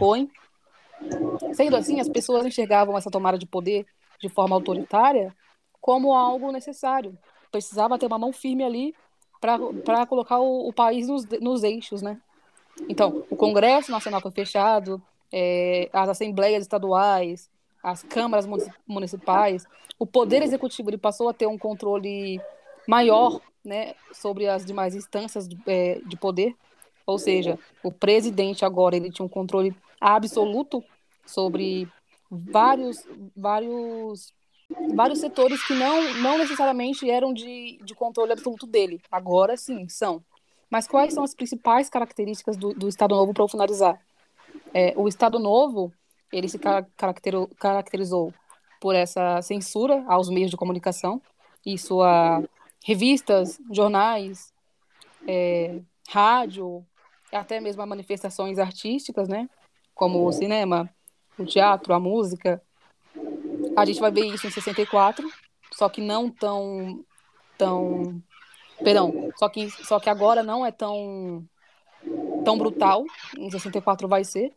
Sendo 1.55 1.77
assim, 1.77 1.99
as 1.99 2.09
pessoas 2.09 2.45
enxergavam 2.45 2.97
essa 2.97 3.11
tomada 3.11 3.39
de 3.39 3.47
poder 3.47 3.87
de 4.21 4.29
forma 4.29 4.55
autoritária 4.55 5.35
como 5.81 6.15
algo 6.15 6.53
necessário. 6.53 7.19
Precisava 7.53 7.99
ter 7.99 8.07
uma 8.07 8.19
mão 8.19 8.33
firme 8.33 8.65
ali 8.65 8.95
para 9.41 10.07
colocar 10.07 10.41
o, 10.41 10.69
o 10.69 10.73
país 10.73 11.07
nos, 11.07 11.25
nos, 11.41 11.63
eixos, 11.63 12.03
né? 12.03 12.21
Então, 12.89 13.25
o 13.31 13.37
Congresso 13.37 13.93
Nacional 13.93 14.21
foi 14.21 14.31
fechado, 14.31 15.01
é, 15.31 15.89
as 15.93 16.09
assembleias 16.09 16.63
estaduais, 16.63 17.51
as 17.83 18.03
câmaras 18.03 18.47
municipais, 18.87 19.67
o 19.99 20.07
poder 20.07 20.43
executivo 20.43 20.91
ele 20.91 20.99
passou 20.99 21.29
a 21.29 21.35
ter 21.35 21.47
um 21.47 21.59
controle 21.59 22.41
maior 22.87 23.41
né, 23.65 23.95
sobre 24.13 24.49
as 24.49 24.65
demais 24.65 24.95
instâncias 24.95 25.49
de, 25.49 25.59
é, 25.67 26.01
de 26.07 26.17
poder, 26.17 26.57
ou 27.07 27.19
seja, 27.19 27.59
o 27.83 27.91
presidente 27.91 28.65
agora 28.65 28.97
ele 28.97 29.11
tinha 29.11 29.27
um 29.27 29.29
controle 29.29 29.75
absoluto 30.01 30.83
sobre 31.27 31.89
vários, 32.31 33.07
vários, 33.37 34.33
vários 34.95 35.21
setores 35.21 35.65
que 35.67 35.75
não, 35.75 36.15
não 36.15 36.39
necessariamente 36.39 37.09
eram 37.11 37.33
de, 37.33 37.79
de 37.85 37.95
controle 37.95 38.33
absoluto 38.33 38.67
dele. 38.67 39.01
Agora 39.11 39.57
sim, 39.57 39.89
são. 39.89 40.23
Mas 40.71 40.87
quais 40.87 41.13
são 41.13 41.23
as 41.23 41.35
principais 41.35 41.89
características 41.89 42.57
do, 42.57 42.73
do 42.73 42.89
Estado 42.89 43.15
Novo 43.15 43.35
para 43.35 43.49
finalizar? 43.49 44.01
É, 44.73 44.95
o 44.97 45.07
Estado 45.07 45.39
Novo 45.39 45.93
ele 46.33 46.49
se 46.49 46.59
caracterizou 47.59 48.33
por 48.81 48.95
essa 48.95 49.41
censura 49.43 50.03
aos 50.09 50.29
meios 50.29 50.51
de 50.51 50.57
comunicação, 50.57 51.21
isso 51.65 52.03
a 52.03 52.43
revistas, 52.85 53.61
jornais, 53.71 54.53
é, 55.29 55.81
rádio, 56.09 56.85
até 57.31 57.61
mesmo 57.61 57.87
manifestações 57.87 58.59
artísticas, 58.59 59.29
né? 59.29 59.49
Como 59.95 60.27
o 60.27 60.33
cinema, 60.33 60.91
o 61.39 61.45
teatro, 61.45 61.95
a 61.95 62.01
música. 62.01 62.63
A 63.77 63.85
gente 63.85 64.01
vai 64.01 64.11
ver 64.11 64.27
isso 64.27 64.47
em 64.47 64.51
64, 64.51 65.31
só 65.73 65.89
que 65.89 66.01
não 66.01 66.31
tão 66.31 67.05
tão 67.57 68.23
perdão, 68.83 69.31
só 69.37 69.49
que 69.49 69.71
só 69.71 70.01
que 70.01 70.11
agora 70.11 70.43
não 70.43 70.65
é 70.65 70.71
tão 70.71 71.45
tão 72.45 72.59
brutal, 72.59 73.05
em 73.39 73.51
64 73.51 74.09
vai 74.09 74.25
ser. 74.25 74.53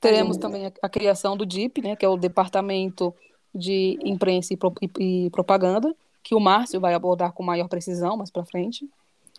Teremos 0.00 0.36
também 0.38 0.66
a, 0.66 0.72
a 0.82 0.88
criação 0.88 1.36
do 1.36 1.44
DIP, 1.44 1.82
né, 1.82 1.94
que 1.96 2.04
é 2.04 2.08
o 2.08 2.16
Departamento 2.16 3.14
de 3.54 3.98
Imprensa 4.02 4.54
e, 4.54 4.56
Pro, 4.56 4.72
e, 4.80 4.90
e 5.26 5.30
Propaganda, 5.30 5.94
que 6.22 6.34
o 6.34 6.40
Márcio 6.40 6.80
vai 6.80 6.94
abordar 6.94 7.32
com 7.32 7.42
maior 7.42 7.68
precisão 7.68 8.16
mais 8.16 8.30
para 8.30 8.44
frente. 8.44 8.88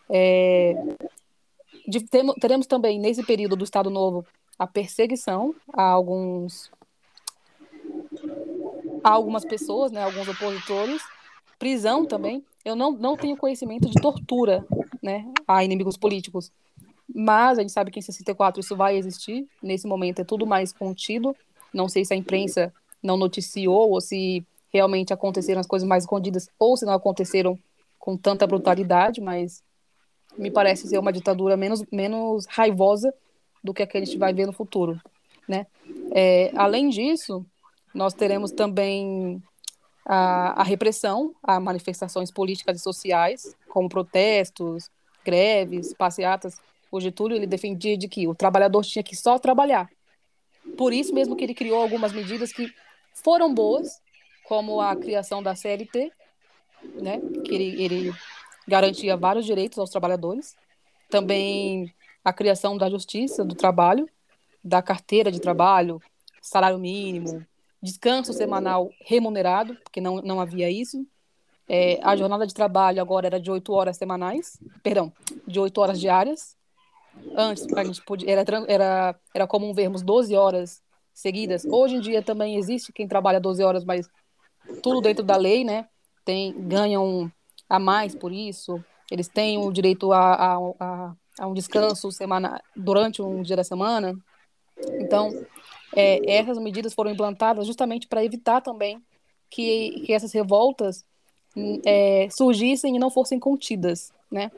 É, 0.09 0.75
de, 1.87 2.01
teremos 2.39 2.67
também, 2.67 2.99
nesse 2.99 3.23
período 3.23 3.55
do 3.55 3.63
Estado 3.63 3.89
Novo, 3.89 4.25
a 4.59 4.67
perseguição 4.67 5.55
a 5.73 5.83
alguns 5.83 6.69
a 9.03 9.09
algumas 9.09 9.45
pessoas, 9.45 9.91
né, 9.91 10.03
alguns 10.03 10.27
opositores, 10.27 11.01
prisão 11.57 12.05
também. 12.05 12.43
Eu 12.63 12.75
não, 12.75 12.91
não 12.91 13.17
tenho 13.17 13.37
conhecimento 13.37 13.89
de 13.89 13.99
tortura 14.01 14.65
né, 15.01 15.25
a 15.47 15.63
inimigos 15.63 15.97
políticos, 15.97 16.51
mas 17.13 17.57
a 17.57 17.61
gente 17.61 17.71
sabe 17.71 17.91
que 17.91 17.99
em 17.99 18.03
64 18.03 18.59
isso 18.59 18.75
vai 18.75 18.97
existir. 18.97 19.47
Nesse 19.61 19.87
momento 19.87 20.19
é 20.19 20.23
tudo 20.23 20.45
mais 20.45 20.71
contido. 20.71 21.35
Não 21.73 21.89
sei 21.89 22.05
se 22.05 22.13
a 22.13 22.17
imprensa 22.17 22.73
não 23.01 23.17
noticiou 23.17 23.91
ou 23.91 23.99
se 23.99 24.45
realmente 24.71 25.13
aconteceram 25.13 25.59
as 25.59 25.67
coisas 25.67 25.87
mais 25.87 26.03
escondidas 26.03 26.49
ou 26.57 26.77
se 26.77 26.85
não 26.85 26.93
aconteceram 26.93 27.57
com 27.99 28.15
tanta 28.15 28.47
brutalidade, 28.47 29.19
mas 29.19 29.63
me 30.37 30.49
parece 30.49 30.87
ser 30.87 30.97
uma 30.97 31.11
ditadura 31.11 31.57
menos, 31.57 31.83
menos 31.91 32.45
raivosa 32.47 33.13
do 33.63 33.73
que 33.73 33.83
a 33.83 33.87
que 33.87 33.97
a 33.97 34.03
gente 34.03 34.17
vai 34.17 34.33
ver 34.33 34.47
no 34.47 34.53
futuro, 34.53 34.99
né? 35.47 35.67
É, 36.11 36.51
além 36.55 36.89
disso, 36.89 37.45
nós 37.93 38.13
teremos 38.13 38.51
também 38.51 39.41
a, 40.05 40.61
a, 40.61 40.63
repressão 40.63 41.35
a 41.43 41.59
manifestações 41.59 42.31
políticas 42.31 42.79
e 42.79 42.83
sociais, 42.83 43.55
como 43.67 43.89
protestos, 43.89 44.89
greves, 45.23 45.93
passeatas. 45.93 46.59
O 46.91 46.99
Getúlio 46.99 47.37
ele 47.37 47.47
defendia 47.47 47.97
de 47.97 48.07
que 48.07 48.27
o 48.27 48.35
trabalhador 48.35 48.83
tinha 48.83 49.03
que 49.03 49.15
só 49.15 49.37
trabalhar. 49.37 49.89
Por 50.77 50.93
isso 50.93 51.13
mesmo 51.13 51.35
que 51.35 51.43
ele 51.43 51.53
criou 51.53 51.81
algumas 51.81 52.13
medidas 52.13 52.51
que 52.51 52.71
foram 53.13 53.53
boas, 53.53 54.01
como 54.45 54.81
a 54.81 54.95
criação 54.95 55.41
da 55.41 55.55
CLT, 55.55 56.11
né, 57.01 57.19
que 57.45 57.53
ele, 57.53 57.83
ele 57.83 58.13
garantia 58.67 59.17
vários 59.17 59.45
direitos 59.45 59.77
aos 59.77 59.89
trabalhadores, 59.89 60.55
também 61.09 61.93
a 62.23 62.31
criação 62.31 62.77
da 62.77 62.89
justiça 62.89 63.43
do 63.43 63.55
trabalho, 63.55 64.09
da 64.63 64.81
carteira 64.81 65.31
de 65.31 65.39
trabalho, 65.39 66.01
salário 66.41 66.79
mínimo, 66.79 67.45
descanso 67.81 68.33
semanal 68.33 68.89
remunerado, 69.05 69.75
porque 69.83 69.99
não, 69.99 70.21
não 70.21 70.39
havia 70.39 70.69
isso. 70.69 71.05
É, 71.67 71.99
a 72.03 72.15
jornada 72.15 72.45
de 72.45 72.53
trabalho 72.53 73.01
agora 73.01 73.27
era 73.27 73.39
de 73.39 73.49
oito 73.49 73.73
horas 73.73 73.97
semanais, 73.97 74.59
perdão, 74.83 75.11
de 75.47 75.59
oito 75.59 75.79
horas 75.79 75.99
diárias. 75.99 76.57
Antes, 77.35 77.65
a 77.73 77.83
gente 77.83 78.01
podia, 78.03 78.31
era, 78.31 78.43
era, 78.67 79.15
era 79.33 79.47
comum 79.47 79.73
vermos 79.73 80.01
12 80.01 80.35
horas 80.35 80.81
seguidas. 81.13 81.65
Hoje 81.65 81.95
em 81.95 82.01
dia 82.01 82.21
também 82.21 82.57
existe 82.57 82.91
quem 82.91 83.07
trabalha 83.07 83.39
12 83.39 83.63
horas, 83.63 83.83
mas 83.83 84.09
tudo 84.81 85.01
dentro 85.01 85.23
da 85.23 85.37
lei, 85.37 85.63
né? 85.63 85.87
Tem, 86.23 86.53
ganham 86.67 87.31
a 87.69 87.79
mais 87.79 88.13
por 88.13 88.31
isso, 88.31 88.83
eles 89.09 89.27
têm 89.27 89.57
o 89.57 89.71
direito 89.71 90.11
a, 90.11 90.33
a, 90.33 90.57
a, 90.79 91.15
a 91.39 91.47
um 91.47 91.53
descanso 91.53 92.11
semana, 92.11 92.61
durante 92.75 93.21
um 93.21 93.41
dia 93.41 93.55
da 93.55 93.63
semana. 93.63 94.13
Então, 94.99 95.31
é, 95.95 96.19
essas 96.31 96.57
medidas 96.57 96.93
foram 96.93 97.11
implantadas 97.11 97.67
justamente 97.67 98.07
para 98.07 98.23
evitar 98.23 98.61
também 98.61 99.01
que, 99.49 100.03
que 100.05 100.13
essas 100.13 100.31
revoltas 100.31 101.05
é, 101.85 102.27
surgissem 102.29 102.95
e 102.95 102.99
não 102.99 103.09
fossem 103.09 103.39
contidas, 103.39 104.13
né? 104.31 104.51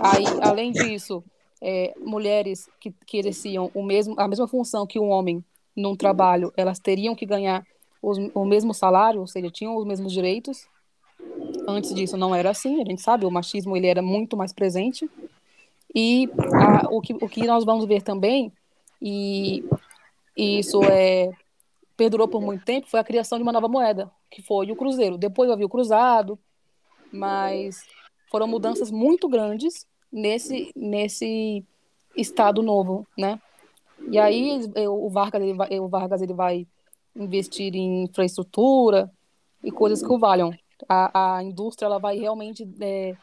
Aí, 0.00 0.24
além 0.42 0.72
disso, 0.72 1.24
é, 1.62 1.94
mulheres 1.98 2.68
que, 2.78 2.92
que 3.06 3.18
exerciam 3.18 3.70
o 3.74 3.82
mesmo, 3.82 4.14
a 4.18 4.28
mesma 4.28 4.46
função 4.46 4.86
que 4.86 5.00
um 5.00 5.08
homem 5.08 5.42
num 5.74 5.96
trabalho, 5.96 6.52
elas 6.56 6.78
teriam 6.78 7.14
que 7.14 7.26
ganhar 7.26 7.66
os, 8.02 8.18
o 8.34 8.44
mesmo 8.44 8.74
salário, 8.74 9.20
ou 9.20 9.26
seja, 9.26 9.50
tinham 9.50 9.76
os 9.76 9.84
mesmos 9.84 10.12
direitos. 10.12 10.66
Antes 11.66 11.94
disso 11.94 12.16
não 12.16 12.34
era 12.34 12.50
assim, 12.50 12.80
a 12.80 12.84
gente 12.84 13.02
sabe, 13.02 13.26
o 13.26 13.30
machismo 13.30 13.76
ele 13.76 13.86
era 13.86 14.02
muito 14.02 14.36
mais 14.36 14.52
presente. 14.52 15.08
E 15.94 16.28
a, 16.54 16.88
o, 16.90 17.00
que, 17.00 17.14
o 17.14 17.28
que 17.28 17.46
nós 17.46 17.64
vamos 17.64 17.86
ver 17.86 18.02
também, 18.02 18.52
e, 19.00 19.64
e 20.36 20.58
isso 20.58 20.82
é 20.84 21.30
perdurou 21.96 22.28
por 22.28 22.42
muito 22.42 22.64
tempo, 22.64 22.88
foi 22.88 23.00
a 23.00 23.04
criação 23.04 23.38
de 23.38 23.42
uma 23.42 23.52
nova 23.52 23.68
moeda, 23.68 24.10
que 24.30 24.42
foi 24.42 24.70
o 24.70 24.76
cruzeiro. 24.76 25.16
Depois 25.16 25.50
havia 25.50 25.64
o 25.64 25.70
cruzado, 25.70 26.38
mas 27.10 27.86
foram 28.30 28.46
mudanças 28.46 28.90
muito 28.90 29.28
grandes 29.28 29.86
nesse, 30.12 30.70
nesse 30.76 31.64
Estado 32.14 32.62
Novo, 32.62 33.06
né? 33.16 33.40
E 34.10 34.18
aí 34.18 34.60
o 34.86 35.08
Vargas 35.08 35.42
ele 35.42 35.54
vai, 35.54 35.80
o 35.80 35.88
Vargas 35.88 36.20
ele 36.20 36.34
vai 36.34 36.66
investir 37.14 37.74
em 37.74 38.04
infraestrutura 38.04 39.10
e 39.64 39.70
coisas 39.70 40.02
que 40.02 40.12
o 40.12 40.18
valham. 40.18 40.52
A, 40.86 41.36
a 41.36 41.42
indústria 41.42 41.86
ela 41.86 41.98
vai 41.98 42.18
realmente 42.18 42.68
é, 42.78 43.16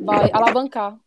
vai 0.00 0.30
alavancar. 0.32 0.98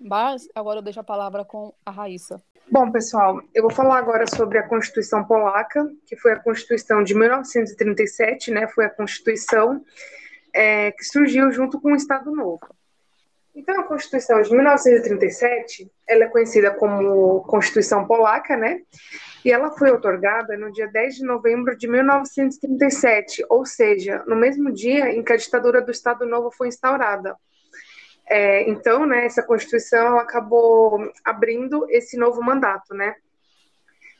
Mas 0.00 0.48
agora 0.54 0.78
eu 0.78 0.82
deixo 0.82 1.00
a 1.00 1.04
palavra 1.04 1.44
com 1.44 1.72
a 1.84 1.90
Raíssa. 1.90 2.42
Bom, 2.70 2.90
pessoal, 2.92 3.40
eu 3.54 3.62
vou 3.62 3.70
falar 3.70 3.98
agora 3.98 4.26
sobre 4.26 4.58
a 4.58 4.68
Constituição 4.68 5.24
Polaca, 5.24 5.90
que 6.06 6.16
foi 6.16 6.32
a 6.32 6.38
Constituição 6.38 7.02
de 7.02 7.14
1937, 7.14 8.50
né? 8.50 8.68
Foi 8.68 8.84
a 8.84 8.90
Constituição 8.90 9.82
é, 10.52 10.92
que 10.92 11.04
surgiu 11.04 11.50
junto 11.50 11.80
com 11.80 11.92
o 11.92 11.96
Estado 11.96 12.30
Novo. 12.30 12.60
Então, 13.54 13.80
a 13.80 13.84
Constituição 13.84 14.40
de 14.40 14.52
1937, 14.52 15.90
ela 16.06 16.24
é 16.24 16.28
conhecida 16.28 16.70
como 16.70 17.40
Constituição 17.42 18.06
Polaca, 18.06 18.56
né? 18.56 18.82
E 19.44 19.50
ela 19.50 19.70
foi 19.70 19.90
otorgada 19.90 20.56
no 20.56 20.70
dia 20.70 20.86
10 20.86 21.16
de 21.16 21.24
novembro 21.24 21.76
de 21.76 21.88
1937, 21.88 23.44
ou 23.48 23.64
seja, 23.64 24.22
no 24.28 24.36
mesmo 24.36 24.70
dia 24.70 25.10
em 25.10 25.24
que 25.24 25.32
a 25.32 25.36
ditadura 25.36 25.80
do 25.80 25.90
Estado 25.90 26.24
Novo 26.26 26.50
foi 26.52 26.68
instaurada. 26.68 27.34
É, 28.28 28.68
então, 28.68 29.06
né, 29.06 29.24
essa 29.24 29.42
Constituição 29.42 30.18
acabou 30.18 31.10
abrindo 31.24 31.86
esse 31.88 32.16
novo 32.16 32.42
mandato, 32.42 32.94
né? 32.94 33.14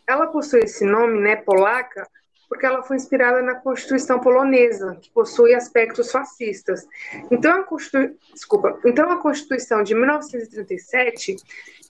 Ela 0.07 0.27
possui 0.29 0.61
esse 0.61 0.85
nome, 0.85 1.21
né, 1.21 1.37
polaca, 1.37 2.09
porque 2.49 2.65
ela 2.65 2.83
foi 2.83 2.97
inspirada 2.97 3.43
na 3.43 3.57
Constituição 3.57 4.19
polonesa, 4.19 4.97
que 5.03 5.11
possui 5.11 5.55
aspectos 5.55 6.11
fascistas. 6.11 6.87
Então 7.31 7.61
a, 7.61 7.63
Constitu... 7.63 8.17
Desculpa. 8.33 8.81
Então, 8.87 9.11
a 9.11 9.19
Constituição 9.19 9.83
de 9.83 9.95
1937, 9.95 11.37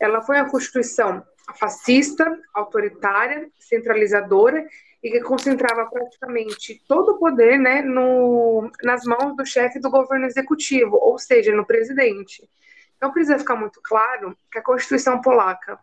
ela 0.00 0.20
foi 0.20 0.37
uma 0.40 0.50
Constituição 0.50 1.25
fascista, 1.54 2.37
autoritária, 2.52 3.48
centralizadora 3.60 4.66
e 5.02 5.11
que 5.11 5.21
concentrava 5.21 5.87
praticamente 5.87 6.83
todo 6.88 7.12
o 7.12 7.19
poder 7.19 7.59
né, 7.59 7.83
no, 7.83 8.71
nas 8.83 9.05
mãos 9.05 9.37
do 9.37 9.47
chefe 9.47 9.78
do 9.78 9.90
governo 9.90 10.26
executivo, 10.26 10.97
ou 10.97 11.19
seja, 11.19 11.55
no 11.55 11.64
presidente. 11.64 12.49
Então 12.97 13.12
precisa 13.12 13.38
ficar 13.38 13.55
muito 13.55 13.81
claro 13.83 14.37
que 14.50 14.59
a 14.59 14.62
Constituição 14.62 15.21
polaca 15.21 15.78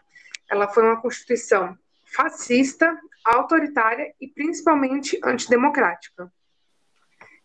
ela 0.49 0.67
foi 0.67 0.83
uma 0.83 1.01
Constituição 1.01 1.77
fascista, 2.05 2.97
autoritária 3.23 4.13
e 4.21 4.27
principalmente 4.27 5.19
antidemocrática. 5.23 6.31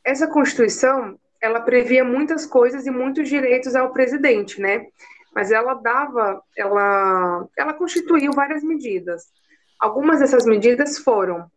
Essa 0.05 0.27
Constituição, 0.27 1.19
ela 1.41 1.61
previa 1.61 2.05
muitas 2.05 2.47
coisas 2.47 2.87
e 2.87 2.91
muitos 2.91 3.29
direitos 3.29 3.75
ao 3.75 3.93
presidente, 3.93 4.61
né? 4.61 4.87
Mas 5.35 5.51
ela 5.51 5.75
dava, 5.75 6.43
ela, 6.57 7.49
ela 7.57 7.73
constituiu 7.73 8.33
várias 8.33 8.63
medidas. 8.63 9.33
Algumas 9.79 10.21
dessas 10.21 10.45
medidas 10.45 10.99
foram 10.99 11.51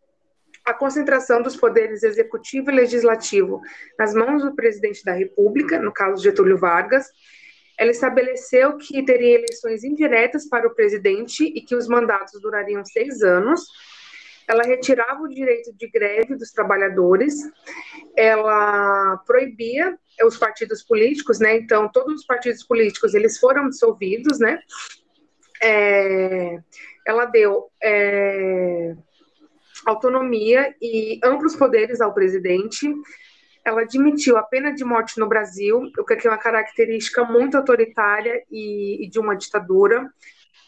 a 0.65 0.73
concentração 0.73 1.41
dos 1.41 1.55
poderes 1.55 2.03
executivo 2.03 2.71
e 2.71 2.75
legislativo 2.75 3.61
nas 3.99 4.13
mãos 4.13 4.43
do 4.43 4.55
presidente 4.55 5.03
da 5.03 5.13
República, 5.13 5.79
no 5.79 5.91
caso 5.91 6.23
Getúlio 6.23 6.57
Vargas, 6.57 7.07
ela 7.77 7.91
estabeleceu 7.91 8.77
que 8.77 9.03
teria 9.03 9.35
eleições 9.35 9.83
indiretas 9.83 10.47
para 10.47 10.67
o 10.67 10.73
presidente 10.75 11.43
e 11.43 11.61
que 11.61 11.75
os 11.75 11.87
mandatos 11.87 12.39
durariam 12.39 12.85
seis 12.85 13.21
anos. 13.21 13.61
Ela 14.47 14.63
retirava 14.63 15.21
o 15.21 15.27
direito 15.27 15.73
de 15.73 15.89
greve 15.89 16.35
dos 16.35 16.51
trabalhadores. 16.51 17.33
Ela 18.15 19.17
proibia 19.25 19.97
os 20.23 20.37
partidos 20.37 20.83
políticos, 20.83 21.39
né? 21.39 21.57
Então, 21.57 21.89
todos 21.89 22.21
os 22.21 22.25
partidos 22.25 22.63
políticos 22.63 23.13
eles 23.13 23.39
foram 23.39 23.69
dissolvidos, 23.69 24.39
né? 24.39 24.59
É, 25.61 26.59
ela 27.07 27.25
deu 27.25 27.69
é, 27.81 28.95
autonomia 29.85 30.73
e 30.81 31.19
amplos 31.23 31.55
poderes 31.55 32.01
ao 32.01 32.13
presidente 32.13 32.93
ela 33.65 33.81
admitiu 33.81 34.37
a 34.37 34.43
pena 34.43 34.73
de 34.73 34.83
morte 34.83 35.17
no 35.17 35.27
Brasil, 35.27 35.89
o 35.97 36.03
que 36.03 36.27
é 36.27 36.29
uma 36.29 36.37
característica 36.37 37.23
muito 37.23 37.55
autoritária 37.55 38.43
e, 38.51 39.05
e 39.05 39.09
de 39.09 39.19
uma 39.19 39.35
ditadura. 39.35 40.11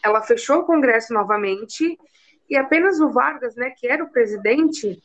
Ela 0.02 0.22
fechou 0.22 0.60
o 0.60 0.64
Congresso 0.64 1.12
novamente 1.12 1.98
e 2.48 2.56
apenas 2.56 2.98
o 3.00 3.10
Vargas, 3.10 3.54
né, 3.54 3.70
que 3.76 3.86
era 3.86 4.02
o 4.02 4.10
presidente, 4.10 5.02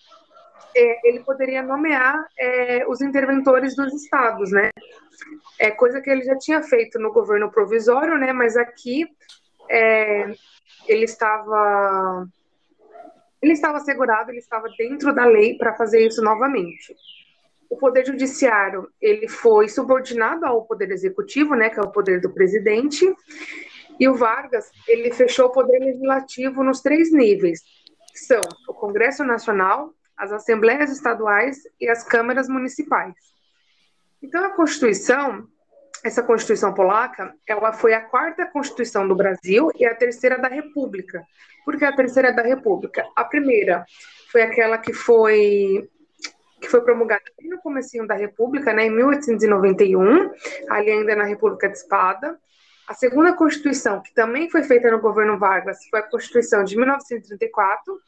é, 0.76 1.10
ele 1.10 1.20
poderia 1.22 1.62
nomear 1.62 2.26
é, 2.40 2.86
os 2.88 3.02
interventores 3.02 3.76
dos 3.76 3.94
estados, 3.94 4.52
né? 4.52 4.70
É 5.60 5.70
coisa 5.70 6.00
que 6.00 6.10
ele 6.10 6.24
já 6.24 6.38
tinha 6.38 6.64
feito 6.64 6.98
no 6.98 7.12
governo 7.12 7.52
provisório, 7.52 8.18
né? 8.18 8.32
Mas 8.32 8.56
aqui 8.56 9.06
é, 9.70 10.34
ele 10.88 11.04
estava 11.04 12.26
ele 13.42 13.54
estava 13.54 13.78
assegurado, 13.78 14.32
ele 14.32 14.40
estava 14.40 14.68
dentro 14.78 15.14
da 15.14 15.26
lei 15.26 15.58
para 15.58 15.74
fazer 15.76 16.06
isso 16.06 16.22
novamente 16.22 16.96
o 17.72 17.78
poder 17.78 18.06
judiciário 18.06 18.92
ele 19.00 19.30
foi 19.30 19.70
subordinado 19.70 20.46
ao 20.46 20.66
poder 20.66 20.92
executivo, 20.92 21.56
né, 21.56 21.70
que 21.70 21.80
é 21.80 21.82
o 21.82 21.90
poder 21.90 22.20
do 22.20 22.30
presidente, 22.30 23.06
e 23.98 24.10
o 24.10 24.16
Vargas 24.16 24.70
ele 24.86 25.10
fechou 25.14 25.46
o 25.46 25.52
poder 25.54 25.80
legislativo 25.80 26.66
nos 26.66 26.82
três 26.82 27.14
níveis, 27.14 27.62
são 28.14 28.42
o 28.68 28.74
Congresso 28.74 29.24
Nacional, 29.24 29.94
as 30.18 30.34
assembleias 30.34 30.92
estaduais 30.92 31.60
e 31.80 31.90
as 31.90 32.04
câmaras 32.04 32.50
municipais. 32.50 33.16
Então 34.22 34.44
a 34.44 34.50
Constituição, 34.50 35.48
essa 36.04 36.24
Constituição 36.24 36.74
polaca, 36.74 37.34
ela 37.48 37.74
foi 37.74 37.94
a 37.94 38.02
quarta 38.02 38.46
Constituição 38.46 39.08
do 39.08 39.16
Brasil 39.16 39.72
e 39.76 39.86
a 39.86 39.96
terceira 39.96 40.38
da 40.38 40.48
República. 40.48 41.24
Por 41.64 41.78
que 41.78 41.86
a 41.86 41.96
terceira 41.96 42.34
da 42.34 42.42
República? 42.42 43.06
A 43.16 43.24
primeira 43.24 43.86
foi 44.32 44.42
aquela 44.42 44.78
que 44.78 44.94
foi 44.94 45.90
que 46.60 46.70
foi 46.70 46.82
promulgada 46.82 47.24
no 47.42 47.58
comecinho 47.58 48.06
da 48.06 48.14
República, 48.14 48.72
né, 48.72 48.86
em 48.86 48.92
1891, 48.92 50.32
ali 50.70 50.92
ainda 50.92 51.16
na 51.16 51.24
República 51.24 51.68
de 51.68 51.76
Espada. 51.76 52.38
A 52.88 52.94
segunda 52.94 53.34
Constituição, 53.34 54.00
que 54.00 54.14
também 54.14 54.48
foi 54.48 54.62
feita 54.62 54.92
no 54.92 55.00
governo 55.00 55.40
Vargas, 55.40 55.80
foi 55.90 56.00
a 56.00 56.04
Constituição 56.04 56.64
de 56.64 56.76
1934, 56.78 58.00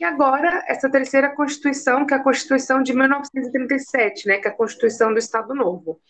e 0.00 0.04
agora 0.04 0.64
essa 0.66 0.90
terceira 0.90 1.28
Constituição, 1.28 2.06
que 2.06 2.14
é 2.14 2.16
a 2.16 2.22
Constituição 2.22 2.82
de 2.82 2.94
1937, 2.94 4.26
né, 4.26 4.38
que 4.38 4.48
é 4.48 4.50
a 4.50 4.54
Constituição 4.54 5.12
do 5.12 5.18
Estado 5.18 5.54
Novo. 5.54 6.00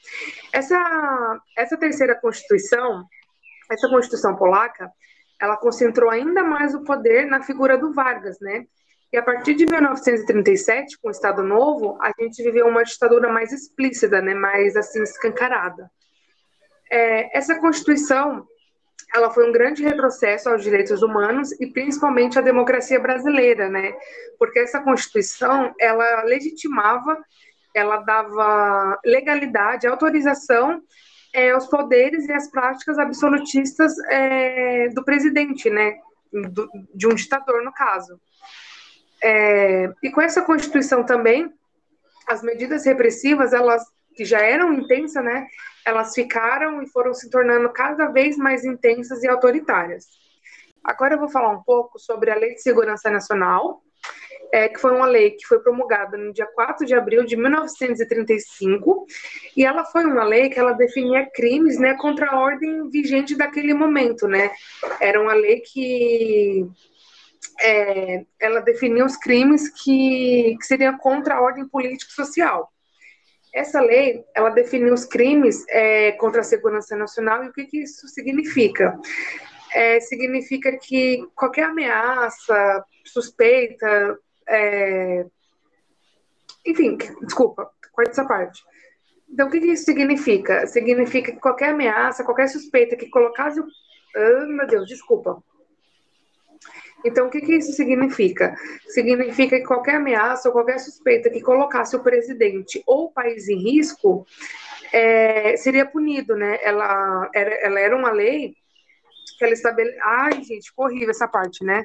Essa, 0.52 0.78
essa 1.58 1.76
terceira 1.76 2.14
Constituição, 2.14 3.04
essa 3.68 3.88
Constituição 3.88 4.36
polaca, 4.36 4.88
ela 5.40 5.56
concentrou 5.56 6.08
ainda 6.08 6.44
mais 6.44 6.72
o 6.72 6.84
poder 6.84 7.26
na 7.26 7.42
figura 7.42 7.76
do 7.76 7.92
Vargas, 7.92 8.38
né, 8.40 8.64
e 9.12 9.16
a 9.16 9.22
partir 9.24 9.54
de 9.54 9.66
1937, 9.66 10.96
com 11.00 11.08
o 11.08 11.10
Estado 11.10 11.42
Novo, 11.42 11.98
a 12.00 12.12
gente 12.16 12.40
viveu 12.44 12.68
uma 12.68 12.84
ditadura 12.84 13.28
mais 13.28 13.52
explícita, 13.52 14.22
né, 14.22 14.34
mais 14.34 14.76
assim 14.76 15.02
escancarada. 15.02 15.90
É, 16.88 17.36
essa 17.36 17.58
Constituição, 17.58 18.46
ela 19.14 19.30
foi 19.30 19.48
um 19.48 19.52
grande 19.52 19.82
retrocesso 19.82 20.48
aos 20.48 20.62
direitos 20.62 21.02
humanos 21.02 21.52
e 21.60 21.66
principalmente 21.66 22.38
à 22.38 22.42
democracia 22.42 22.98
brasileira, 23.00 23.68
né? 23.68 23.92
Porque 24.38 24.60
essa 24.60 24.80
Constituição, 24.80 25.74
ela 25.78 26.22
legitimava, 26.24 27.18
ela 27.74 27.98
dava 27.98 28.98
legalidade, 29.04 29.86
autorização 29.86 30.82
é, 31.32 31.50
aos 31.50 31.66
poderes 31.66 32.28
e 32.28 32.32
às 32.32 32.50
práticas 32.50 32.98
absolutistas 32.98 33.92
é, 34.08 34.88
do 34.90 35.04
presidente, 35.04 35.68
né? 35.68 35.98
Do, 36.32 36.68
de 36.94 37.06
um 37.08 37.14
ditador, 37.14 37.64
no 37.64 37.72
caso. 37.72 38.20
É, 39.22 39.90
e 40.02 40.10
com 40.10 40.22
essa 40.22 40.42
Constituição 40.42 41.04
também, 41.04 41.52
as 42.26 42.42
medidas 42.42 42.86
repressivas, 42.86 43.52
elas 43.52 43.84
que 44.14 44.24
já 44.24 44.40
eram 44.40 44.72
intensas, 44.72 45.24
né, 45.24 45.46
elas 45.84 46.14
ficaram 46.14 46.82
e 46.82 46.88
foram 46.88 47.14
se 47.14 47.30
tornando 47.30 47.68
cada 47.72 48.06
vez 48.08 48.36
mais 48.36 48.64
intensas 48.64 49.22
e 49.22 49.28
autoritárias. 49.28 50.06
Agora 50.82 51.14
eu 51.14 51.18
vou 51.18 51.28
falar 51.28 51.50
um 51.50 51.62
pouco 51.62 51.98
sobre 51.98 52.30
a 52.30 52.36
Lei 52.36 52.54
de 52.54 52.62
Segurança 52.62 53.10
Nacional, 53.10 53.82
é, 54.52 54.68
que 54.68 54.80
foi 54.80 54.92
uma 54.92 55.06
lei 55.06 55.32
que 55.32 55.46
foi 55.46 55.60
promulgada 55.60 56.16
no 56.16 56.32
dia 56.32 56.46
4 56.46 56.84
de 56.84 56.94
abril 56.94 57.24
de 57.24 57.36
1935, 57.36 59.06
e 59.56 59.64
ela 59.64 59.84
foi 59.84 60.04
uma 60.04 60.24
lei 60.24 60.48
que 60.48 60.58
ela 60.58 60.72
definia 60.72 61.28
crimes 61.32 61.78
né, 61.78 61.94
contra 61.94 62.30
a 62.30 62.40
ordem 62.40 62.88
vigente 62.90 63.36
daquele 63.36 63.74
momento. 63.74 64.26
Né? 64.26 64.50
Era 65.00 65.20
uma 65.20 65.34
lei 65.34 65.60
que 65.60 66.66
é, 67.60 68.24
ela 68.40 68.60
definiu 68.60 69.06
os 69.06 69.16
crimes 69.16 69.68
que, 69.68 70.56
que 70.58 70.66
seriam 70.66 70.96
contra 70.98 71.36
a 71.36 71.40
ordem 71.40 71.68
política 71.68 72.10
e 72.10 72.14
social. 72.14 72.70
Essa 73.52 73.80
lei, 73.80 74.24
ela 74.34 74.50
definiu 74.50 74.94
os 74.94 75.04
crimes 75.04 75.64
é, 75.68 76.12
contra 76.12 76.40
a 76.40 76.44
segurança 76.44 76.96
nacional 76.96 77.44
e 77.44 77.48
o 77.48 77.52
que, 77.52 77.64
que 77.64 77.82
isso 77.82 78.06
significa? 78.08 78.98
É, 79.72 80.00
significa 80.00 80.76
que 80.76 81.26
qualquer 81.34 81.64
ameaça, 81.64 82.84
suspeita, 83.04 84.18
é, 84.48 85.26
enfim, 86.66 86.96
desculpa, 87.22 87.70
corta 87.92 88.10
essa 88.10 88.24
parte. 88.24 88.62
Então, 89.28 89.46
o 89.46 89.50
que, 89.50 89.60
que 89.60 89.72
isso 89.72 89.84
significa? 89.84 90.66
Significa 90.66 91.32
que 91.32 91.38
qualquer 91.38 91.70
ameaça, 91.70 92.24
qualquer 92.24 92.48
suspeita 92.48 92.96
que 92.96 93.08
colocasse. 93.08 93.60
Ah, 94.16 94.46
meu 94.46 94.66
Deus, 94.66 94.88
desculpa. 94.88 95.42
Então, 97.04 97.26
o 97.26 97.30
que, 97.30 97.40
que 97.40 97.56
isso 97.56 97.72
significa? 97.72 98.54
Significa 98.88 99.58
que 99.58 99.66
qualquer 99.66 99.96
ameaça 99.96 100.48
ou 100.48 100.52
qualquer 100.52 100.78
suspeita 100.78 101.30
que 101.30 101.40
colocasse 101.40 101.96
o 101.96 102.02
presidente 102.02 102.82
ou 102.86 103.04
o 103.04 103.12
país 103.12 103.48
em 103.48 103.58
risco 103.58 104.26
é, 104.92 105.56
seria 105.56 105.86
punido, 105.86 106.36
né? 106.36 106.58
Ela 106.62 107.30
era, 107.34 107.54
ela 107.54 107.80
era 107.80 107.96
uma 107.96 108.10
lei 108.10 108.54
que 109.38 109.44
ela 109.44 109.54
estabele... 109.54 109.96
Ai, 110.02 110.42
gente, 110.42 110.68
ficou 110.68 110.86
horrível 110.86 111.10
essa 111.10 111.26
parte, 111.26 111.64
né? 111.64 111.84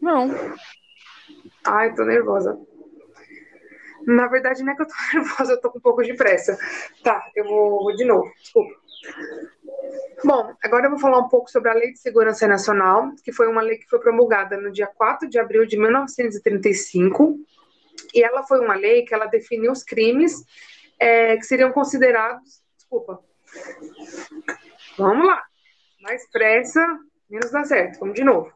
Não. 0.00 0.30
Ai, 1.64 1.94
tô 1.94 2.04
nervosa. 2.04 2.58
Na 4.06 4.26
verdade, 4.26 4.62
não 4.62 4.72
é 4.72 4.76
que 4.76 4.82
eu 4.82 4.86
tô 4.86 4.94
nervosa, 5.14 5.52
eu 5.52 5.60
tô 5.60 5.70
com 5.70 5.78
um 5.78 5.82
pouco 5.82 6.02
de 6.02 6.14
pressa. 6.14 6.58
Tá, 7.02 7.26
eu 7.34 7.44
vou, 7.44 7.84
vou 7.84 7.96
de 7.96 8.04
novo, 8.04 8.30
desculpa. 8.38 8.74
Bom, 10.24 10.54
agora 10.62 10.86
eu 10.86 10.90
vou 10.90 10.98
falar 10.98 11.18
um 11.18 11.28
pouco 11.28 11.50
sobre 11.50 11.70
a 11.70 11.74
Lei 11.74 11.92
de 11.92 11.98
Segurança 11.98 12.46
Nacional, 12.46 13.12
que 13.22 13.32
foi 13.32 13.46
uma 13.46 13.60
lei 13.60 13.76
que 13.76 13.88
foi 13.88 13.98
promulgada 13.98 14.56
no 14.56 14.72
dia 14.72 14.86
4 14.86 15.28
de 15.28 15.38
abril 15.38 15.66
de 15.66 15.76
1935, 15.76 17.38
e 18.14 18.22
ela 18.22 18.42
foi 18.42 18.60
uma 18.60 18.74
lei 18.74 19.04
que 19.04 19.12
ela 19.12 19.26
definiu 19.26 19.72
os 19.72 19.82
crimes 19.82 20.44
é, 20.98 21.36
que 21.36 21.42
seriam 21.42 21.72
considerados. 21.72 22.62
Desculpa. 22.76 23.20
Vamos 24.96 25.26
lá. 25.26 25.42
Mais 26.00 26.28
pressa, 26.30 26.80
menos 27.28 27.50
dá 27.50 27.64
certo. 27.64 28.00
Vamos 28.00 28.14
de 28.14 28.24
novo. 28.24 28.52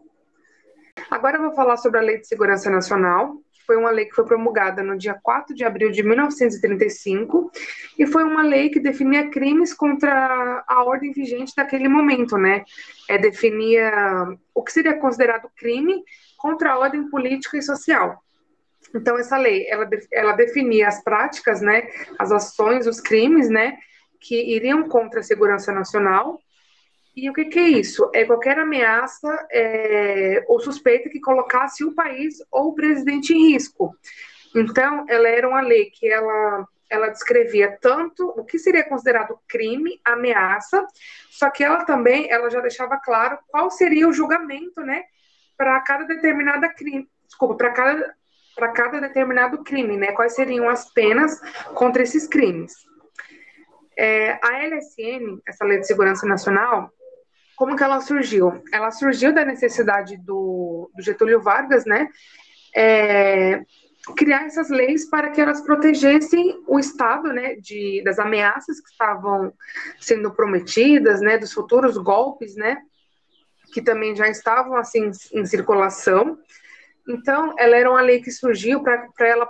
Agora 1.11 1.37
eu 1.37 1.43
vou 1.43 1.55
falar 1.55 1.77
sobre 1.77 1.99
a 1.99 2.03
Lei 2.03 2.19
de 2.19 2.27
Segurança 2.27 2.71
Nacional, 2.71 3.37
foi 3.69 3.77
uma 3.77 3.91
lei 3.91 4.07
que 4.07 4.15
foi 4.15 4.25
promulgada 4.25 4.83
no 4.83 4.97
dia 4.97 5.15
4 5.23 5.55
de 5.55 5.63
abril 5.63 5.91
de 5.91 6.03
1935, 6.03 7.53
e 7.99 8.07
foi 8.07 8.25
uma 8.25 8.43
lei 8.43 8.71
que 8.71 8.81
definia 8.81 9.29
crimes 9.29 9.75
contra 9.75 10.65
a 10.67 10.85
ordem 10.85 11.13
vigente 11.13 11.53
daquele 11.55 11.87
momento, 11.87 12.39
né? 12.39 12.65
É, 13.11 13.19
definia 13.19 13.93
o 14.55 14.63
que 14.63 14.73
seria 14.73 14.97
considerado 14.97 15.51
crime 15.55 16.03
contra 16.39 16.73
a 16.73 16.79
ordem 16.79 17.11
política 17.11 17.59
e 17.59 17.63
social. 17.63 18.25
Então, 18.95 19.19
essa 19.19 19.37
lei, 19.37 19.69
ela, 19.69 19.87
ela 20.11 20.33
definia 20.33 20.89
as 20.89 21.05
práticas, 21.05 21.61
né, 21.61 21.89
as 22.19 22.33
ações, 22.33 22.87
os 22.87 23.03
crimes, 23.03 23.51
né, 23.51 23.77
que 24.19 24.35
iriam 24.35 24.89
contra 24.89 25.21
a 25.21 25.23
segurança 25.23 25.71
nacional. 25.73 26.41
E 27.21 27.29
o 27.29 27.33
que, 27.33 27.47
que 27.47 27.59
é 27.59 27.69
isso? 27.69 28.09
É 28.15 28.25
qualquer 28.25 28.61
ameaça 28.61 29.29
é, 29.51 30.45
ou 30.47 30.61
suspeita 30.61 31.09
que 31.09 31.19
colocasse 31.19 31.85
o 31.85 31.93
país 31.93 32.37
ou 32.49 32.69
o 32.69 32.75
presidente 32.77 33.35
em 33.35 33.51
risco. 33.51 33.93
Então, 34.55 35.05
ela 35.09 35.29
era 35.29 35.49
uma 35.49 35.61
lei 35.61 35.87
que 35.87 36.07
ela, 36.07 36.65
ela 36.89 37.09
descrevia 37.09 37.77
tanto 37.81 38.25
o 38.37 38.45
que 38.45 38.57
seria 38.57 38.89
considerado 38.89 39.37
crime, 39.49 40.01
ameaça, 40.05 40.87
só 41.29 41.51
que 41.51 41.65
ela 41.65 41.85
também, 41.85 42.31
ela 42.31 42.49
já 42.51 42.61
deixava 42.61 42.97
claro 42.99 43.37
qual 43.49 43.69
seria 43.69 44.09
o 44.09 44.13
julgamento, 44.13 44.81
né, 44.83 45.03
para 45.57 45.81
cada 45.81 46.05
determinada 46.05 46.69
crime, 46.69 47.09
desculpa, 47.27 47.57
para 47.57 47.73
cada 47.73 48.19
para 48.55 48.73
cada 48.73 49.01
determinado 49.01 49.63
crime, 49.63 49.97
né? 49.97 50.11
Quais 50.11 50.35
seriam 50.35 50.69
as 50.69 50.93
penas 50.93 51.41
contra 51.75 52.03
esses 52.03 52.27
crimes? 52.27 52.75
É, 53.97 54.33
a 54.43 54.65
LSN, 54.65 55.41
essa 55.47 55.65
Lei 55.65 55.79
de 55.79 55.87
Segurança 55.87 56.27
Nacional, 56.27 56.93
como 57.59 57.77
que 57.77 57.83
ela 57.83 58.01
surgiu? 58.01 58.63
Ela 58.73 58.91
surgiu 58.91 59.35
da 59.35 59.45
necessidade 59.45 60.17
do, 60.17 60.91
do 60.95 61.03
Getúlio 61.03 61.41
Vargas, 61.41 61.85
né? 61.85 62.09
É, 62.75 63.63
criar 64.17 64.47
essas 64.47 64.71
leis 64.71 65.09
para 65.11 65.31
que 65.31 65.41
elas 65.41 65.61
protegessem 65.61 66.63
o 66.67 66.79
Estado, 66.79 67.33
né, 67.33 67.57
de, 67.57 68.03
das 68.05 68.19
ameaças 68.19 68.81
que 68.81 68.91
estavam 68.91 69.53
sendo 70.01 70.31
prometidas, 70.31 71.21
né, 71.21 71.37
dos 71.37 71.53
futuros 71.53 71.99
golpes, 71.99 72.55
né, 72.55 72.79
que 73.73 73.83
também 73.83 74.17
já 74.17 74.29
estavam 74.29 74.77
assim 74.77 75.11
em 75.33 75.45
circulação 75.45 76.39
então, 77.09 77.55
ela 77.59 77.77
era 77.77 77.91
uma 77.91 78.03
lei 78.03 78.21
que 78.21 78.31
surgiu 78.31 78.83
para 78.83 79.09
ela 79.21 79.49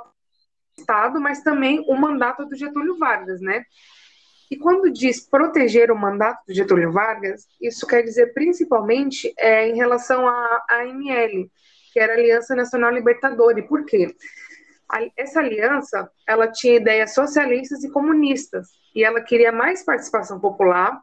Estado, 0.79 1.21
mas 1.21 1.43
também 1.43 1.85
o 1.89 1.97
mandato 1.97 2.47
do 2.47 2.55
Getúlio 2.55 2.97
Vargas, 2.97 3.41
né? 3.41 3.65
E 4.51 4.57
quando 4.57 4.91
diz 4.91 5.21
proteger 5.21 5.91
o 5.91 5.99
mandato 5.99 6.47
do 6.47 6.55
Getúlio 6.55 6.91
Vargas, 6.91 7.47
isso 7.61 7.87
quer 7.87 8.03
dizer 8.03 8.33
principalmente 8.33 9.33
é, 9.37 9.69
em 9.69 9.77
relação 9.77 10.27
à 10.27 10.65
AML, 10.71 11.51
que 11.93 12.01
era 12.01 12.15
a 12.15 12.17
Aliança 12.17 12.55
Nacional 12.55 12.93
Libertadora. 12.93 13.59
E 13.59 13.63
por 13.63 13.85
quê? 13.85 14.15
A, 14.91 15.01
essa 15.17 15.41
aliança, 15.41 16.11
ela 16.27 16.47
tinha 16.51 16.77
ideias 16.77 17.13
socialistas 17.13 17.85
e 17.85 17.91
comunistas, 17.91 18.69
e 18.95 19.05
ela 19.05 19.21
queria 19.21 19.53
mais 19.53 19.85
participação 19.85 20.41
popular, 20.41 20.99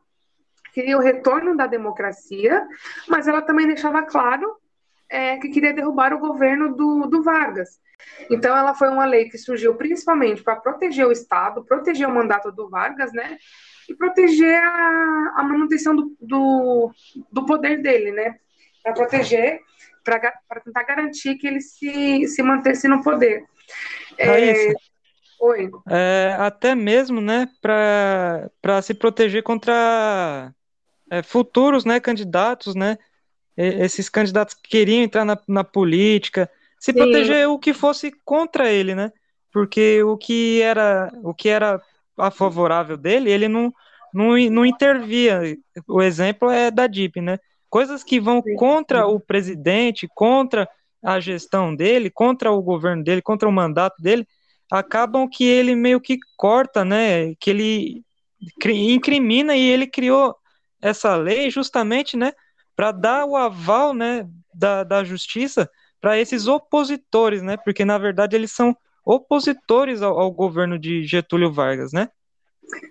queria 0.73 0.97
o 0.97 1.01
retorno 1.01 1.55
da 1.55 1.67
democracia, 1.67 2.67
mas 3.07 3.27
ela 3.27 3.41
também 3.41 3.67
deixava 3.67 4.01
claro 4.03 4.57
é, 5.09 5.37
que 5.37 5.49
queria 5.49 5.73
derrubar 5.73 6.13
o 6.13 6.19
governo 6.19 6.75
do, 6.75 7.07
do 7.07 7.23
Vargas. 7.23 7.79
Então, 8.29 8.55
ela 8.55 8.73
foi 8.73 8.89
uma 8.89 9.05
lei 9.05 9.29
que 9.29 9.37
surgiu 9.37 9.75
principalmente 9.75 10.43
para 10.43 10.55
proteger 10.55 11.07
o 11.07 11.11
Estado, 11.11 11.63
proteger 11.63 12.07
o 12.07 12.13
mandato 12.13 12.51
do 12.51 12.69
Vargas, 12.69 13.11
né? 13.13 13.37
E 13.89 13.95
proteger 13.95 14.61
a, 14.61 15.33
a 15.37 15.43
manutenção 15.43 15.95
do, 15.95 16.15
do, 16.19 16.91
do 17.31 17.45
poder 17.45 17.81
dele, 17.81 18.11
né? 18.11 18.35
Para 18.83 18.93
proteger, 18.93 19.59
para 20.03 20.61
tentar 20.63 20.83
garantir 20.83 21.35
que 21.35 21.47
ele 21.47 21.61
se, 21.61 22.27
se 22.27 22.43
mantesse 22.43 22.87
no 22.87 23.03
poder. 23.03 23.43
É, 24.17 24.73
Oi. 25.39 25.69
É, 25.89 26.35
até 26.39 26.73
mesmo, 26.73 27.19
né, 27.19 27.47
para 27.61 28.81
se 28.81 28.93
proteger 28.93 29.43
contra 29.43 30.53
é, 31.09 31.21
futuros, 31.21 31.85
né, 31.85 31.99
candidatos, 31.99 32.73
né, 32.73 32.97
esses 33.57 34.09
candidatos 34.09 34.53
que 34.53 34.69
queriam 34.69 35.03
entrar 35.03 35.25
na, 35.25 35.37
na 35.47 35.63
política, 35.63 36.49
se 36.79 36.91
Sim. 36.91 36.97
proteger 36.97 37.47
o 37.47 37.57
que 37.57 37.73
fosse 37.73 38.11
contra 38.23 38.71
ele, 38.71 38.93
né? 38.93 39.11
Porque 39.51 40.03
o 40.03 40.17
que 40.17 40.61
era 40.61 41.11
o 41.23 41.33
que 41.33 41.49
era 41.49 41.81
a 42.17 42.29
favorável 42.29 42.97
dele, 42.97 43.31
ele 43.31 43.47
não, 43.47 43.73
não, 44.13 44.37
não 44.49 44.65
intervia. 44.65 45.41
O 45.87 46.01
exemplo 46.01 46.49
é 46.49 46.69
da 46.69 46.87
DIP, 46.87 47.21
né? 47.21 47.39
Coisas 47.69 48.03
que 48.03 48.19
vão 48.19 48.41
contra 48.57 49.07
o 49.07 49.19
presidente, 49.19 50.07
contra 50.13 50.67
a 51.03 51.19
gestão 51.19 51.75
dele, 51.75 52.09
contra 52.09 52.51
o 52.51 52.61
governo 52.61 53.03
dele, 53.03 53.21
contra 53.21 53.47
o 53.47 53.51
mandato 53.51 54.01
dele, 54.01 54.27
acabam 54.71 55.27
que 55.27 55.43
ele 55.43 55.75
meio 55.75 56.01
que 56.01 56.17
corta, 56.35 56.83
né? 56.83 57.35
Que 57.35 57.49
ele 57.49 58.03
incrimina 58.67 59.55
e 59.55 59.61
ele 59.61 59.87
criou 59.87 60.35
essa 60.81 61.15
lei 61.15 61.49
justamente, 61.49 62.17
né? 62.17 62.31
Para 62.75 62.91
dar 62.91 63.25
o 63.25 63.35
aval 63.35 63.93
né, 63.93 64.27
da, 64.53 64.83
da 64.83 65.03
justiça 65.03 65.69
para 66.01 66.19
esses 66.19 66.47
opositores, 66.47 67.41
né? 67.41 67.57
Porque 67.57 67.83
na 67.85 67.97
verdade 67.97 68.35
eles 68.35 68.51
são 68.51 68.75
opositores 69.03 70.01
ao, 70.01 70.19
ao, 70.19 70.31
governo 70.31 70.77
de 70.77 71.03
Getúlio 71.03 71.51
Vargas, 71.51 71.91
né? 71.93 72.09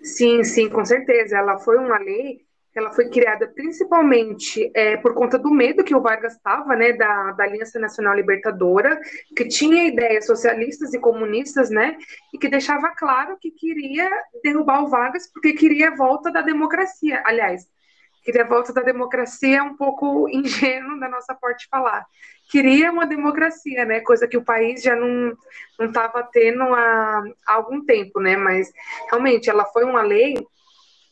Sim, 0.03 0.43
sim, 0.43 0.69
com 0.69 0.83
certeza. 0.83 1.37
Ela 1.37 1.57
foi 1.59 1.77
uma 1.77 1.97
lei, 1.97 2.39
ela 2.73 2.91
foi 2.91 3.09
criada 3.09 3.47
principalmente 3.47 4.71
é, 4.73 4.97
por 4.97 5.13
conta 5.13 5.37
do 5.37 5.49
medo 5.49 5.83
que 5.83 5.95
o 5.95 6.01
Vargas 6.01 6.33
estava, 6.33 6.75
né, 6.75 6.93
da, 6.93 7.31
da 7.31 7.43
Aliança 7.43 7.79
Nacional 7.79 8.15
Libertadora, 8.15 8.99
que 9.35 9.47
tinha 9.47 9.85
ideias 9.85 10.25
socialistas 10.25 10.93
e 10.93 10.99
comunistas, 10.99 11.69
né, 11.69 11.97
e 12.33 12.37
que 12.37 12.49
deixava 12.49 12.89
claro 12.95 13.37
que 13.39 13.51
queria 13.51 14.09
derrubar 14.43 14.83
o 14.83 14.89
Vargas 14.89 15.31
porque 15.31 15.53
queria 15.53 15.89
a 15.89 15.95
volta 15.95 16.31
da 16.31 16.41
democracia. 16.41 17.21
Aliás, 17.25 17.65
A 18.27 18.43
volta 18.43 18.73
da 18.73 18.81
democracia 18.81 19.59
é 19.59 19.61
um 19.61 19.75
pouco 19.75 20.27
ingênuo 20.29 20.99
da 20.99 21.07
nossa 21.07 21.35
parte 21.35 21.67
falar. 21.69 22.05
Queria 22.49 22.91
uma 22.91 23.05
democracia, 23.05 23.85
né? 23.85 23.99
Coisa 24.01 24.27
que 24.27 24.37
o 24.37 24.43
país 24.43 24.81
já 24.81 24.95
não 24.95 25.35
estava 25.79 26.23
tendo 26.23 26.63
há, 26.63 27.23
há 27.47 27.53
algum 27.53 27.83
tempo, 27.85 28.19
né? 28.19 28.35
Mas 28.35 28.71
realmente 29.09 29.49
ela 29.49 29.65
foi 29.65 29.83
uma 29.83 30.01
lei 30.01 30.35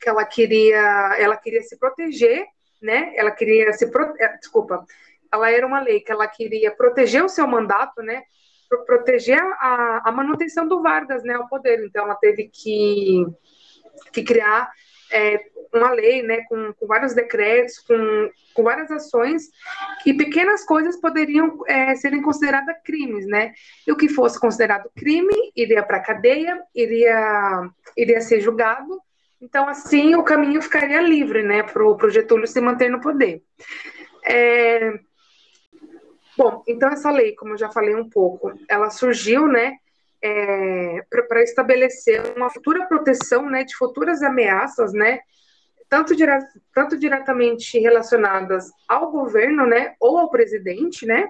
que 0.01 0.09
ela 0.09 0.25
queria 0.25 1.15
ela 1.17 1.37
queria 1.37 1.61
se 1.61 1.77
proteger, 1.77 2.45
né? 2.81 3.13
Ela 3.15 3.31
queria 3.31 3.71
se 3.73 3.89
pro, 3.89 4.13
é, 4.19 4.37
desculpa, 4.37 4.85
ela 5.31 5.49
era 5.49 5.65
uma 5.65 5.79
lei 5.79 5.99
que 5.99 6.11
ela 6.11 6.27
queria 6.27 6.71
proteger 6.71 7.23
o 7.23 7.29
seu 7.29 7.47
mandato, 7.47 8.01
né? 8.01 8.23
proteger 8.87 9.39
a, 9.59 10.09
a 10.09 10.11
manutenção 10.11 10.67
do 10.67 10.81
Vargas, 10.81 11.23
né, 11.23 11.35
ao 11.35 11.47
poder. 11.47 11.85
Então 11.85 12.05
ela 12.05 12.15
teve 12.15 12.49
que 12.51 13.23
que 14.11 14.23
criar 14.23 14.71
é, 15.13 15.39
uma 15.73 15.91
lei, 15.91 16.21
né, 16.21 16.43
com, 16.49 16.73
com 16.73 16.87
vários 16.87 17.13
decretos, 17.13 17.79
com, 17.79 18.29
com 18.53 18.63
várias 18.63 18.91
ações, 18.91 19.49
e 20.05 20.13
pequenas 20.13 20.65
coisas 20.65 20.99
poderiam 20.99 21.63
é, 21.67 21.95
serem 21.95 22.21
consideradas 22.21 22.75
crimes, 22.83 23.25
né? 23.25 23.53
E 23.87 23.91
o 23.91 23.95
que 23.95 24.09
fosse 24.09 24.39
considerado 24.39 24.89
crime 24.95 25.33
iria 25.55 25.83
para 25.83 25.97
a 25.97 26.03
cadeia, 26.03 26.61
iria, 26.75 27.69
iria 27.97 28.21
ser 28.21 28.41
julgado. 28.41 28.99
Então, 29.41 29.67
assim, 29.67 30.15
o 30.15 30.23
caminho 30.23 30.61
ficaria 30.61 31.01
livre, 31.01 31.43
né, 31.43 31.63
para 31.63 31.83
o 31.83 32.09
Getúlio 32.09 32.47
se 32.47 32.61
manter 32.61 32.89
no 32.89 33.01
poder. 33.01 33.41
É... 34.25 34.93
Bom, 36.35 36.63
então 36.67 36.89
essa 36.89 37.11
lei, 37.11 37.35
como 37.35 37.53
eu 37.53 37.57
já 37.57 37.69
falei 37.69 37.93
um 37.93 38.09
pouco, 38.09 38.53
ela 38.67 38.89
surgiu, 38.89 39.47
né, 39.47 39.77
é, 40.23 41.03
para 41.27 41.43
estabelecer 41.43 42.21
uma 42.37 42.49
futura 42.49 42.87
proteção, 42.87 43.49
né, 43.49 43.65
de 43.65 43.75
futuras 43.75 44.23
ameaças, 44.23 44.93
né, 44.93 45.19
tanto, 45.89 46.15
dire 46.15 46.31
tanto 46.73 46.97
diretamente 46.97 47.77
relacionadas 47.77 48.71
ao 48.87 49.11
governo, 49.11 49.67
né, 49.67 49.95
ou 49.99 50.17
ao 50.17 50.29
presidente, 50.29 51.05
né, 51.05 51.27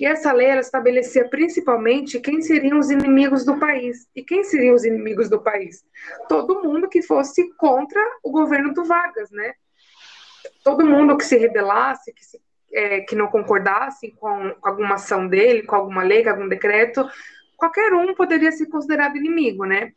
e 0.00 0.06
essa 0.06 0.32
lei 0.32 0.48
ela 0.48 0.60
estabelecia 0.60 1.28
principalmente 1.28 2.20
quem 2.20 2.40
seriam 2.40 2.78
os 2.78 2.90
inimigos 2.90 3.44
do 3.44 3.58
país. 3.58 4.06
E 4.14 4.22
quem 4.22 4.44
seriam 4.44 4.74
os 4.74 4.84
inimigos 4.84 5.28
do 5.28 5.42
país? 5.42 5.84
Todo 6.28 6.62
mundo 6.62 6.88
que 6.88 7.02
fosse 7.02 7.52
contra 7.56 8.00
o 8.22 8.30
governo 8.30 8.72
do 8.72 8.84
Vargas, 8.84 9.28
né? 9.32 9.54
Todo 10.62 10.86
mundo 10.86 11.16
que 11.16 11.24
se 11.24 11.36
rebelasse, 11.36 12.12
que, 12.12 12.24
se, 12.24 12.40
é, 12.72 13.00
que 13.00 13.16
não 13.16 13.26
concordasse 13.26 14.12
com, 14.12 14.54
com 14.60 14.68
alguma 14.68 14.94
ação 14.94 15.26
dele, 15.26 15.64
com 15.64 15.74
alguma 15.74 16.04
lei, 16.04 16.22
com 16.22 16.30
algum 16.30 16.48
decreto, 16.48 17.04
qualquer 17.58 17.92
um 17.92 18.14
poderia 18.14 18.52
ser 18.52 18.66
considerado 18.66 19.16
inimigo, 19.16 19.64
né? 19.66 19.92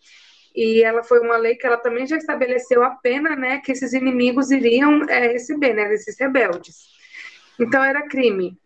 E 0.54 0.84
ela 0.84 1.04
foi 1.04 1.20
uma 1.20 1.38
lei 1.38 1.56
que 1.56 1.66
ela 1.66 1.78
também 1.78 2.06
já 2.06 2.18
estabeleceu 2.18 2.84
a 2.84 2.90
pena, 2.90 3.36
né, 3.38 3.60
que 3.60 3.72
esses 3.72 3.94
inimigos 3.94 4.52
iriam 4.52 5.04
é, 5.08 5.28
receber, 5.28 5.74
né, 5.74 5.88
desses 5.88 6.20
rebeldes. 6.20 6.90
Então 7.58 7.82
era 7.82 8.08
crime 8.08 8.58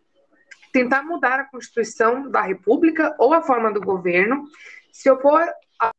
tentar 0.71 1.03
mudar 1.03 1.39
a 1.39 1.45
Constituição 1.45 2.29
da 2.29 2.41
República 2.41 3.15
ou 3.19 3.33
a 3.33 3.41
forma 3.41 3.71
do 3.71 3.79
governo, 3.79 4.45
se 4.91 5.09
opor 5.09 5.41
à 5.79 5.91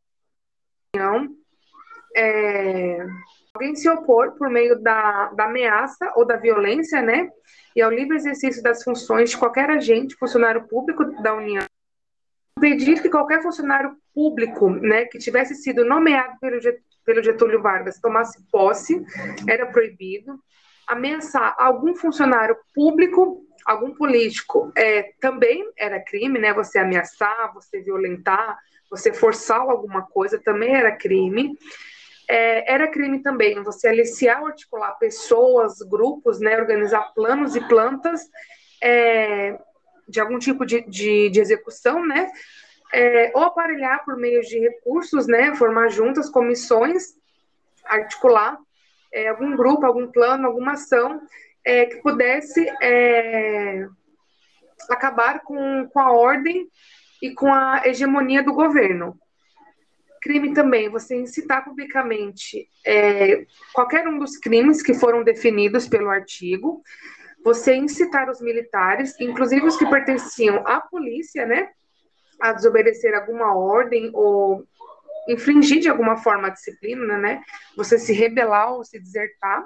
União, 0.94 1.34
é, 2.14 3.06
alguém 3.54 3.74
se 3.76 3.88
opor 3.88 4.32
por 4.32 4.50
meio 4.50 4.78
da, 4.82 5.28
da 5.28 5.44
ameaça 5.44 6.12
ou 6.16 6.26
da 6.26 6.36
violência, 6.36 7.00
né, 7.00 7.30
e 7.76 7.80
ao 7.80 7.90
livre 7.90 8.16
exercício 8.16 8.62
das 8.62 8.82
funções 8.82 9.30
de 9.30 9.38
qualquer 9.38 9.70
agente, 9.70 10.16
funcionário 10.16 10.66
público 10.66 11.04
da 11.22 11.34
União, 11.34 11.64
pedir 12.58 13.02
que 13.02 13.10
qualquer 13.10 13.42
funcionário 13.42 13.96
público, 14.14 14.70
né, 14.70 15.04
que 15.04 15.18
tivesse 15.18 15.54
sido 15.54 15.84
nomeado 15.84 16.38
pelo, 16.40 16.58
pelo 17.04 17.22
Getúlio 17.22 17.60
Vargas 17.60 18.00
tomasse 18.00 18.42
posse, 18.50 19.04
era 19.46 19.66
proibido. 19.66 20.38
Ameaçar 20.86 21.54
algum 21.58 21.94
funcionário 21.94 22.56
público 22.74 23.46
algum 23.66 23.92
político 23.92 24.72
é, 24.76 25.12
também 25.20 25.68
era 25.76 26.00
crime, 26.00 26.38
né? 26.38 26.54
Você 26.54 26.78
ameaçar, 26.78 27.52
você 27.52 27.80
violentar, 27.80 28.56
você 28.88 29.12
forçar 29.12 29.60
alguma 29.60 30.02
coisa 30.02 30.38
também 30.38 30.74
era 30.74 30.92
crime. 30.92 31.58
É, 32.28 32.72
era 32.72 32.88
crime 32.88 33.22
também 33.22 33.62
você 33.62 33.88
aliciar 33.88 34.42
articular 34.44 34.92
pessoas, 34.98 35.78
grupos, 35.80 36.38
né? 36.38 36.56
Organizar 36.56 37.12
planos 37.12 37.56
e 37.56 37.60
plantas 37.66 38.22
é, 38.80 39.58
de 40.08 40.20
algum 40.20 40.38
tipo 40.38 40.64
de, 40.64 40.82
de, 40.82 41.30
de 41.30 41.40
execução, 41.40 42.04
né? 42.04 42.30
É, 42.92 43.32
ou 43.34 43.42
aparelhar 43.42 44.04
por 44.04 44.16
meio 44.16 44.40
de 44.42 44.58
recursos, 44.58 45.26
né? 45.26 45.54
Formar 45.56 45.88
juntas, 45.88 46.30
comissões, 46.30 47.14
articular 47.84 48.58
é, 49.12 49.28
algum 49.28 49.56
grupo, 49.56 49.86
algum 49.86 50.06
plano, 50.06 50.46
alguma 50.46 50.72
ação 50.72 51.20
é, 51.64 51.86
que 51.86 51.96
pudesse 51.96 52.68
é, 52.82 53.86
acabar 54.90 55.40
com, 55.40 55.88
com 55.88 55.98
a 55.98 56.12
ordem 56.12 56.68
e 57.22 57.32
com 57.32 57.52
a 57.52 57.82
hegemonia 57.86 58.42
do 58.42 58.52
governo. 58.52 59.18
Crime 60.20 60.52
também, 60.52 60.88
você 60.88 61.16
incitar 61.16 61.64
publicamente 61.64 62.68
é, 62.84 63.46
qualquer 63.72 64.06
um 64.06 64.18
dos 64.18 64.36
crimes 64.36 64.82
que 64.82 64.92
foram 64.92 65.24
definidos 65.24 65.88
pelo 65.88 66.10
artigo, 66.10 66.82
você 67.46 67.76
incitar 67.76 68.28
os 68.28 68.40
militares, 68.40 69.14
inclusive 69.20 69.64
os 69.64 69.76
que 69.76 69.86
pertenciam 69.86 70.66
à 70.66 70.80
polícia, 70.80 71.46
né, 71.46 71.68
a 72.40 72.52
desobedecer 72.52 73.14
alguma 73.14 73.54
ordem 73.54 74.10
ou 74.12 74.66
infringir 75.28 75.78
de 75.78 75.88
alguma 75.88 76.16
forma 76.16 76.48
a 76.48 76.50
disciplina, 76.50 77.16
né, 77.16 77.40
você 77.76 78.00
se 78.00 78.12
rebelar 78.12 78.72
ou 78.72 78.82
se 78.82 78.98
desertar. 78.98 79.64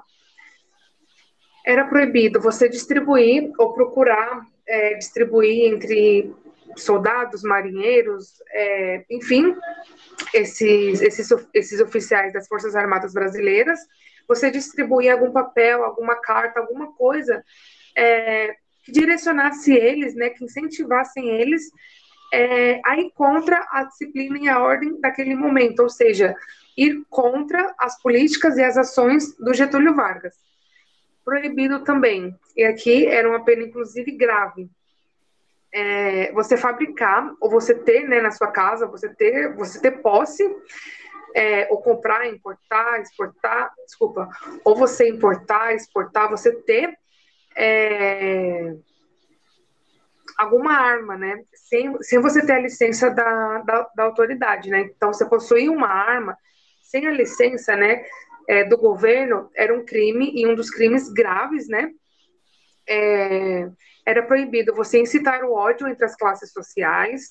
Era 1.65 1.87
proibido 1.87 2.39
você 2.39 2.69
distribuir 2.69 3.51
ou 3.59 3.73
procurar 3.73 4.45
é, 4.69 4.93
distribuir 4.97 5.73
entre 5.73 6.35
soldados, 6.77 7.43
marinheiros, 7.43 8.43
é, 8.53 9.07
enfim, 9.09 9.57
esses, 10.35 11.01
esses, 11.01 11.31
esses 11.55 11.81
oficiais 11.81 12.31
das 12.35 12.47
Forças 12.47 12.77
Armadas 12.77 13.15
Brasileiras, 13.15 13.81
você 14.29 14.51
distribuir 14.51 15.11
algum 15.11 15.33
papel, 15.33 15.83
alguma 15.83 16.15
carta, 16.17 16.61
alguma 16.61 16.93
coisa 16.93 17.43
é, 17.97 18.55
que 18.85 18.93
direcionasse 18.93 19.73
eles, 19.73 20.15
né, 20.15 20.31
que 20.31 20.45
incentivassem 20.45 21.29
eles 21.29 21.63
é, 22.33 22.81
a 22.85 22.99
ir 22.99 23.11
contra 23.13 23.67
a 23.71 23.85
disciplina 23.85 24.39
e 24.39 24.49
a 24.49 24.61
ordem 24.61 25.01
daquele 25.01 25.35
momento, 25.35 25.81
ou 25.81 25.89
seja, 25.89 26.35
ir 26.77 27.03
contra 27.11 27.75
as 27.79 28.01
políticas 28.01 28.57
e 28.57 28.63
as 28.63 28.77
ações 28.77 29.37
do 29.37 29.53
Getúlio 29.53 29.95
Vargas 29.95 30.35
proibido 31.31 31.85
também. 31.85 32.35
E 32.57 32.65
aqui 32.65 33.07
era 33.07 33.29
uma 33.29 33.45
pena, 33.45 33.63
inclusive, 33.63 34.11
grave. 34.13 34.69
É, 35.73 36.33
você 36.33 36.57
fabricar, 36.57 37.33
ou 37.41 37.49
você 37.49 37.73
ter 37.73 38.09
né, 38.09 38.21
na 38.21 38.33
sua 38.33 38.49
casa, 38.49 38.87
você 38.87 39.09
ter, 39.15 39.55
você 39.55 39.81
ter 39.81 40.03
posse, 40.03 40.43
é, 41.37 41.69
ou 41.71 41.81
comprar, 41.81 42.27
importar, 42.27 43.01
exportar, 43.01 43.73
desculpa, 43.85 44.29
ou 44.65 44.75
você 44.75 45.09
importar, 45.09 45.73
exportar, 45.73 46.29
você 46.29 46.51
ter 46.53 46.99
é, 47.57 48.75
alguma 50.39 50.73
arma, 50.73 51.17
né, 51.17 51.43
sem, 51.55 52.03
sem 52.03 52.21
você 52.21 52.45
ter 52.45 52.53
a 52.53 52.61
licença 52.61 53.11
da, 53.11 53.59
da, 53.59 53.91
da 53.97 54.05
autoridade, 54.05 54.71
né, 54.71 54.81
então 54.83 55.13
você 55.13 55.29
possuir 55.29 55.71
uma 55.71 55.89
arma 55.89 56.37
sem 56.83 57.07
a 57.07 57.11
licença, 57.11 57.77
né, 57.77 58.05
é, 58.51 58.65
do 58.65 58.77
governo 58.77 59.49
era 59.55 59.73
um 59.73 59.85
crime 59.85 60.33
e 60.35 60.45
um 60.45 60.57
dos 60.57 60.71
crimes 60.71 61.09
graves, 61.09 61.69
né? 61.69 61.89
É, 62.89 63.71
era 64.05 64.25
proibido 64.25 64.75
você 64.75 65.01
incitar 65.01 65.45
o 65.45 65.53
ódio 65.53 65.87
entre 65.87 66.05
as 66.05 66.17
classes 66.17 66.51
sociais. 66.51 67.29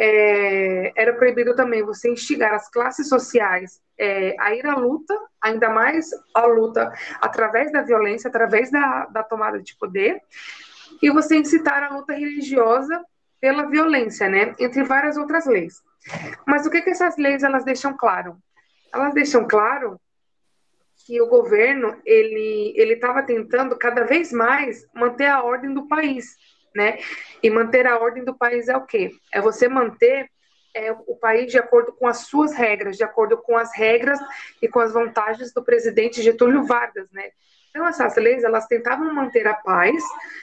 É, 0.00 0.92
era 0.94 1.12
proibido 1.14 1.56
também 1.56 1.82
você 1.82 2.08
instigar 2.08 2.54
as 2.54 2.70
classes 2.70 3.08
sociais 3.08 3.80
é, 3.98 4.36
a 4.38 4.54
ir 4.54 4.64
à 4.64 4.76
luta, 4.76 5.12
ainda 5.42 5.68
mais 5.68 6.08
a 6.32 6.46
luta 6.46 6.92
através 7.20 7.72
da 7.72 7.82
violência, 7.82 8.28
através 8.28 8.70
da, 8.70 9.06
da 9.06 9.24
tomada 9.24 9.60
de 9.60 9.76
poder, 9.76 10.22
e 11.02 11.10
você 11.10 11.36
incitar 11.36 11.82
a 11.82 11.96
luta 11.96 12.12
religiosa 12.12 13.04
pela 13.40 13.68
violência, 13.68 14.28
né? 14.28 14.54
Entre 14.58 14.84
várias 14.84 15.16
outras 15.16 15.46
leis. 15.46 15.82
Mas 16.46 16.64
o 16.64 16.70
que, 16.70 16.80
que 16.80 16.90
essas 16.90 17.16
leis 17.16 17.42
elas 17.42 17.64
deixam 17.64 17.96
claro? 17.96 18.36
Elas 18.92 19.12
deixam 19.14 19.46
claro 19.46 20.00
que 21.06 21.20
o 21.20 21.26
governo 21.26 21.96
ele 22.04 22.72
ele 22.76 22.94
estava 22.94 23.22
tentando 23.22 23.76
cada 23.76 24.04
vez 24.04 24.32
mais 24.32 24.86
manter 24.94 25.26
a 25.26 25.42
ordem 25.42 25.72
do 25.72 25.88
país, 25.88 26.36
né? 26.78 26.98
E 27.42 27.50
manter 27.50 27.88
a 27.88 27.98
ordem 27.98 28.24
do 28.24 28.38
país 28.38 28.68
é 28.68 28.76
o 28.76 28.86
quê? 28.86 29.10
É 29.34 29.40
você 29.40 29.68
manter 29.68 30.30
é, 30.72 30.92
o 30.92 31.16
país 31.16 31.50
de 31.50 31.58
acordo 31.58 31.92
com 31.92 32.06
as 32.06 32.18
suas 32.18 32.54
regras, 32.54 32.96
de 32.96 33.02
acordo 33.02 33.36
com 33.36 33.56
as 33.56 33.74
regras 33.76 34.20
e 34.62 34.68
com 34.68 34.78
as 34.78 34.92
vantagens 34.92 35.52
do 35.52 35.64
presidente 35.64 36.22
Getúlio 36.22 36.64
Vargas, 36.64 37.10
né? 37.10 37.24
Então, 37.70 37.86
essas 37.86 38.16
leis, 38.16 38.44
elas 38.44 38.66
tentavam 38.66 39.12
manter 39.14 39.46
a 39.46 39.54
paz, 39.54 40.02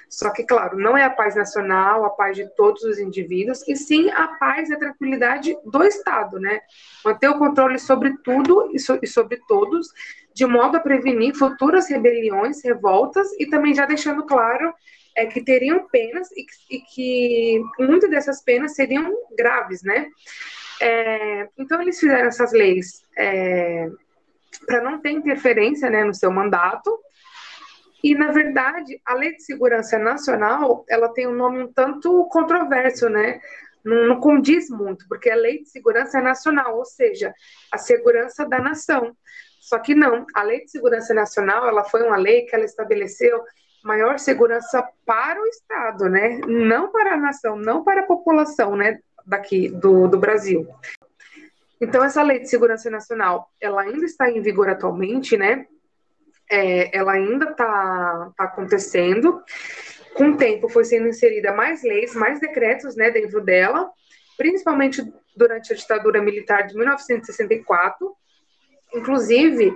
só 0.10 0.30
que, 0.30 0.44
claro, 0.44 0.78
não 0.78 0.96
é 0.96 1.04
a 1.04 1.10
paz 1.10 1.36
nacional, 1.36 2.06
a 2.06 2.10
paz 2.10 2.36
de 2.36 2.48
todos 2.56 2.84
os 2.84 3.00
indivíduos, 3.00 3.68
e 3.68 3.76
sim 3.76 4.10
a 4.12 4.28
paz 4.40 4.70
e 4.70 4.74
a 4.74 4.78
tranquilidade 4.80 5.58
do 5.66 5.84
Estado, 5.84 6.40
né? 6.40 6.60
Manter 7.04 7.30
o 7.30 7.40
controle 7.40 7.80
sobre 7.80 8.16
tudo 8.24 8.70
e, 8.74 8.80
so, 8.80 9.00
e 9.02 9.08
sobre 9.08 9.42
todos, 9.48 9.88
de 10.34 10.46
modo 10.46 10.78
a 10.78 10.80
prevenir 10.80 11.34
futuras 11.36 11.90
rebeliões, 11.90 12.64
revoltas, 12.64 13.28
e 13.40 13.48
também 13.48 13.74
já 13.74 13.86
deixando 13.86 14.26
claro 14.26 14.74
é, 15.16 15.26
que 15.26 15.42
teriam 15.42 15.88
penas 15.88 16.30
e 16.32 16.46
e 16.70 16.80
que 16.82 17.62
muitas 17.80 18.10
dessas 18.10 18.44
penas 18.44 18.76
seriam 18.76 19.12
graves, 19.38 19.82
né? 19.84 20.08
É, 20.82 21.48
então, 21.58 21.82
eles 21.82 22.00
fizeram 22.00 22.28
essas 22.28 22.52
leis 22.52 23.04
é, 23.18 23.88
para 24.66 24.82
não 24.82 25.00
ter 25.00 25.12
interferência 25.12 25.90
né, 25.90 26.04
no 26.04 26.14
seu 26.14 26.32
mandato, 26.32 27.00
e, 28.04 28.14
na 28.14 28.32
verdade, 28.32 29.02
a 29.04 29.16
Lei 29.16 29.36
de 29.36 29.44
Segurança 29.44 29.98
Nacional, 29.98 30.86
ela 30.88 31.10
tem 31.10 31.28
um 31.28 31.34
nome 31.34 31.64
um 31.64 31.74
tanto 31.74 32.26
controverso, 32.26 33.10
né? 33.10 33.40
Não, 33.84 34.08
não 34.08 34.20
condiz 34.20 34.70
muito, 34.70 35.08
porque 35.08 35.30
a 35.30 35.36
Lei 35.36 35.64
de 35.64 35.70
Segurança 35.70 36.22
Nacional, 36.22 36.78
ou 36.78 36.86
seja, 36.86 37.34
a 37.72 37.78
segurança 37.78 38.48
da 38.48 38.60
nação. 38.60 39.16
Só 39.60 39.80
que 39.80 39.96
não, 39.96 40.24
a 40.36 40.44
Lei 40.44 40.66
de 40.66 40.72
Segurança 40.72 41.16
Nacional, 41.16 41.68
ela 41.68 41.84
foi 41.84 42.04
uma 42.04 42.18
lei 42.18 42.44
que 42.44 42.56
ela 42.56 42.66
estabeleceu 42.66 43.42
maior 43.86 44.20
segurança 44.20 44.84
para 45.06 45.42
o 45.42 45.46
Estado, 45.46 46.10
né? 46.10 46.40
Não 46.48 46.92
para 46.92 47.14
a 47.14 47.18
nação, 47.18 47.56
não 47.56 47.84
para 47.84 48.02
a 48.02 48.06
população, 48.06 48.76
né? 48.76 49.00
Daqui 49.26 49.70
do, 49.70 50.08
do 50.08 50.20
Brasil. 50.20 50.68
Então, 51.80 52.04
essa 52.04 52.22
Lei 52.22 52.40
de 52.40 52.50
Segurança 52.50 52.90
Nacional, 52.90 53.50
ela 53.60 53.82
ainda 53.82 54.06
está 54.06 54.30
em 54.30 54.42
vigor 54.42 54.70
atualmente, 54.70 55.38
né? 55.38 55.66
é, 56.50 56.96
ela 56.96 57.14
ainda 57.14 57.52
está 57.52 58.32
tá 58.38 58.44
acontecendo. 58.44 59.42
Com 60.14 60.30
o 60.30 60.38
tempo 60.38 60.70
foi 60.70 60.86
sendo 60.86 61.08
inserida 61.08 61.54
mais 61.54 61.84
leis, 61.84 62.16
mais 62.16 62.40
decretos 62.40 62.96
né, 62.96 63.12
dentro 63.12 63.42
dela. 63.42 63.90
principalmente 64.38 65.02
durante 65.36 65.74
a 65.74 65.76
ditadura 65.76 66.22
militar 66.22 66.68
de 66.68 66.76
1964. 66.76 68.16
Inclusive, 68.94 69.74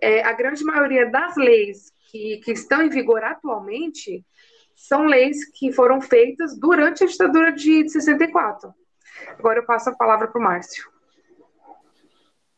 é, 0.00 0.22
a 0.22 0.32
grande 0.32 0.64
maioria 0.64 1.10
das 1.10 1.36
leis 1.36 1.91
que, 2.12 2.36
que 2.44 2.52
estão 2.52 2.82
em 2.82 2.90
vigor 2.90 3.24
atualmente 3.24 4.24
são 4.76 5.06
leis 5.06 5.50
que 5.52 5.72
foram 5.72 6.00
feitas 6.00 6.58
durante 6.58 7.02
a 7.02 7.06
ditadura 7.06 7.50
de, 7.52 7.84
de 7.84 7.90
64. 7.90 8.74
Agora 9.38 9.60
eu 9.60 9.64
passo 9.64 9.88
a 9.88 9.96
palavra 9.96 10.28
para 10.28 10.38
o 10.38 10.44
Márcio. 10.44 10.90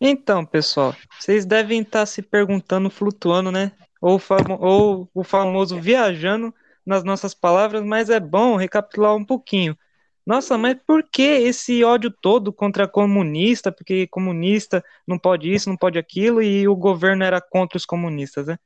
Então, 0.00 0.44
pessoal, 0.44 0.94
vocês 1.18 1.46
devem 1.46 1.82
estar 1.82 2.04
se 2.04 2.20
perguntando, 2.20 2.90
flutuando, 2.90 3.52
né? 3.52 3.72
Ou, 4.00 4.18
famo 4.18 4.58
ou 4.60 5.08
o 5.14 5.22
famoso 5.22 5.80
viajando 5.80 6.52
nas 6.84 7.04
nossas 7.04 7.32
palavras, 7.32 7.82
mas 7.82 8.10
é 8.10 8.20
bom 8.20 8.56
recapitular 8.56 9.14
um 9.14 9.24
pouquinho. 9.24 9.78
Nossa, 10.26 10.58
mas 10.58 10.76
por 10.86 11.02
que 11.02 11.22
esse 11.22 11.84
ódio 11.84 12.10
todo 12.10 12.52
contra 12.52 12.88
comunista? 12.88 13.70
Porque 13.70 14.06
comunista 14.08 14.84
não 15.06 15.18
pode 15.18 15.52
isso, 15.52 15.68
não 15.68 15.76
pode 15.76 15.98
aquilo, 15.98 16.42
e 16.42 16.66
o 16.66 16.74
governo 16.74 17.24
era 17.24 17.40
contra 17.40 17.76
os 17.76 17.86
comunistas, 17.86 18.46
né? 18.46 18.58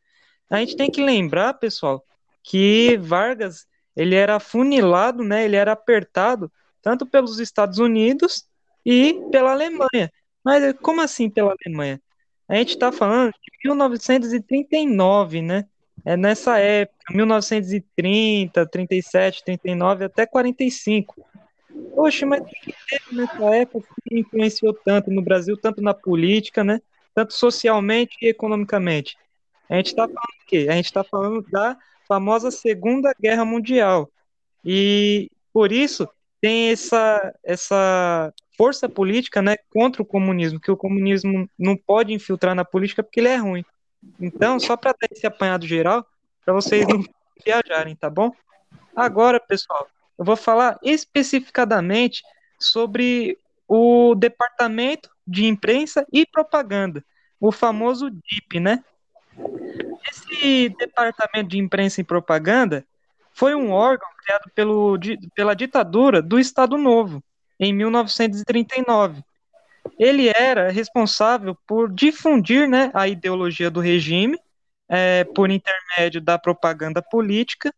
A 0.51 0.59
gente 0.59 0.77
tem 0.77 0.91
que 0.91 1.03
lembrar, 1.03 1.55
pessoal, 1.55 2.05
que 2.43 2.97
Vargas 2.99 3.67
ele 3.95 4.15
era 4.15 4.39
funilado, 4.39 5.25
né? 5.25 5.45
Ele 5.45 5.57
era 5.57 5.73
apertado 5.73 6.51
tanto 6.81 7.05
pelos 7.05 7.41
Estados 7.41 7.79
Unidos 7.79 8.47
e 8.85 9.15
pela 9.31 9.53
Alemanha. 9.53 10.11
Mas 10.45 10.73
como 10.81 11.01
assim 11.01 11.29
pela 11.29 11.55
Alemanha? 11.65 12.01
A 12.49 12.55
gente 12.55 12.71
está 12.71 12.91
falando 12.91 13.33
de 13.33 13.69
1939, 13.69 15.43
né? 15.43 15.67
É 16.05 16.17
nessa 16.17 16.59
época, 16.59 17.13
1930, 17.13 18.65
37, 18.67 19.45
39 19.45 20.05
até 20.05 20.25
45. 20.25 21.27
Poxa, 21.95 22.25
mas 22.25 22.41
o 22.41 22.45
que 22.45 22.75
teve 22.89 23.17
nessa 23.17 23.55
época 23.55 23.89
que 24.09 24.21
influenciou 24.21 24.73
tanto 24.73 25.11
no 25.11 25.21
Brasil, 25.21 25.57
tanto 25.57 25.83
na 25.83 25.93
política, 25.93 26.65
né? 26.65 26.81
Tanto 27.15 27.35
socialmente 27.35 28.17
e 28.23 28.29
economicamente? 28.29 29.17
A 29.69 29.77
gente 29.77 29.89
está 29.89 30.07
falando 30.07 30.43
o 30.43 30.47
quê? 30.47 30.67
A 30.69 30.73
gente 30.73 30.87
está 30.87 31.05
falando 31.05 31.43
da 31.51 31.77
famosa 32.07 32.51
Segunda 32.51 33.15
Guerra 33.21 33.45
Mundial. 33.45 34.11
E 34.65 35.31
por 35.53 35.73
isso 35.73 36.09
tem 36.41 36.71
essa, 36.71 37.35
essa 37.45 38.33
força 38.57 38.89
política 38.89 39.43
né, 39.43 39.57
contra 39.71 40.03
o 40.03 40.07
comunismo, 40.07 40.61
que 40.61 40.71
o 40.71 40.77
comunismo 40.77 41.49
não 41.59 41.77
pode 41.77 42.13
infiltrar 42.13 42.55
na 42.55 42.65
política 42.65 43.03
porque 43.03 43.21
ele 43.21 43.29
é 43.29 43.37
ruim. 43.37 43.65
Então, 44.21 44.59
só 44.59 44.77
para 44.77 44.93
dar 44.93 45.09
esse 45.11 45.27
apanhado 45.27 45.67
geral, 45.67 46.07
para 46.45 46.55
vocês 46.55 46.87
não 46.87 47.05
viajarem, 47.45 47.95
tá 47.95 48.09
bom? 48.09 48.33
Agora, 48.95 49.39
pessoal, 49.39 49.87
eu 50.19 50.25
vou 50.25 50.37
falar 50.37 50.79
especificadamente 50.83 52.23
sobre 52.59 53.39
o 53.67 54.15
Departamento 54.15 55.11
de 55.27 55.47
Imprensa 55.47 56.07
e 56.13 56.27
Propaganda, 56.27 57.05
o 57.41 57.53
famoso 57.53 58.11
DIP, 58.11 58.59
né? 58.61 58.83
Esse 60.11 60.69
Departamento 60.71 61.51
de 61.51 61.59
Imprensa 61.59 62.01
e 62.01 62.05
Propaganda 62.05 62.85
foi 63.33 63.55
um 63.55 63.71
órgão 63.71 64.09
criado 64.23 64.51
pelo, 64.55 64.99
pela 65.35 65.55
ditadura 65.55 66.21
do 66.21 66.39
Estado 66.39 66.77
Novo, 66.77 67.23
em 67.59 67.73
1939. 67.73 69.23
Ele 69.99 70.29
era 70.29 70.71
responsável 70.71 71.57
por 71.67 71.91
difundir 71.91 72.69
né, 72.69 72.91
a 72.95 73.07
ideologia 73.07 73.71
do 73.71 73.81
regime 73.81 74.39
é, 74.89 75.25
por 75.25 75.51
intermédio 75.51 76.21
da 76.21 76.39
propaganda 76.39 77.03
política, 77.03 77.73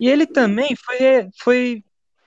e 0.00 0.08
ele 0.08 0.26
também 0.26 0.74
foi, 0.76 1.28
foi, 1.38 1.84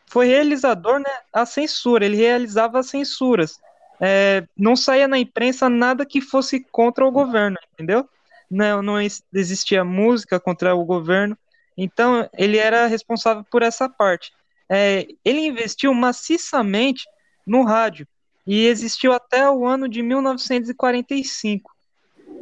foi 0.08 0.28
realizador 0.28 1.00
né, 1.00 1.12
a 1.34 1.46
censura, 1.46 2.06
ele 2.06 2.18
realizava 2.18 2.80
as 2.80 2.88
censuras. 2.88 3.60
É, 4.00 4.44
não 4.58 4.76
saía 4.76 5.08
na 5.08 5.18
imprensa 5.18 5.70
nada 5.70 6.06
que 6.06 6.22
fosse 6.22 6.60
contra 6.72 7.06
o 7.06 7.12
governo, 7.12 7.58
entendeu? 7.74 8.08
Não, 8.52 8.82
não 8.82 8.98
existia 9.34 9.84
música 9.84 10.40
contra 10.40 10.76
o 10.76 10.84
governo, 10.84 11.38
então 11.78 12.30
ele 12.38 12.58
era 12.58 12.86
responsável 12.86 13.46
por 13.50 13.64
essa 13.64 13.88
parte 13.88 14.32
é, 14.74 15.06
ele 15.26 15.42
investiu 15.42 15.94
maciçamente 15.94 17.04
no 17.46 17.64
rádio 17.64 18.08
e 18.48 18.68
existiu 18.68 19.12
até 19.12 19.50
o 19.50 19.68
ano 19.68 19.90
de 19.90 20.02
1945. 20.02 21.70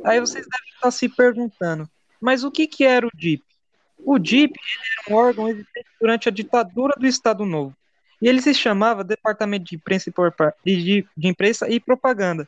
Aí 0.06 0.20
vocês 0.20 0.46
devem 0.48 0.74
estar 0.76 0.92
se 0.92 1.10
perguntando, 1.10 1.90
mas 2.22 2.44
o 2.44 2.52
que, 2.52 2.68
que 2.68 2.84
era 2.86 3.08
o 3.08 3.10
DIP? 3.16 3.44
O 3.98 4.20
DIP 4.20 4.54
era 5.08 5.16
um 5.16 5.18
órgão 5.20 5.50
existente 5.50 5.88
durante 6.00 6.30
a 6.30 6.32
ditadura 6.32 6.94
do 7.00 7.08
Estado 7.08 7.44
Novo. 7.48 7.76
E 8.22 8.28
ele 8.28 8.44
se 8.44 8.54
chamava 8.54 9.04
Departamento 9.04 9.66
de 9.66 9.76
Imprensa 9.76 10.14
e, 10.64 11.04
de, 11.18 11.28
Imprensa 11.28 11.68
e 11.68 11.80
Propaganda. 11.80 12.48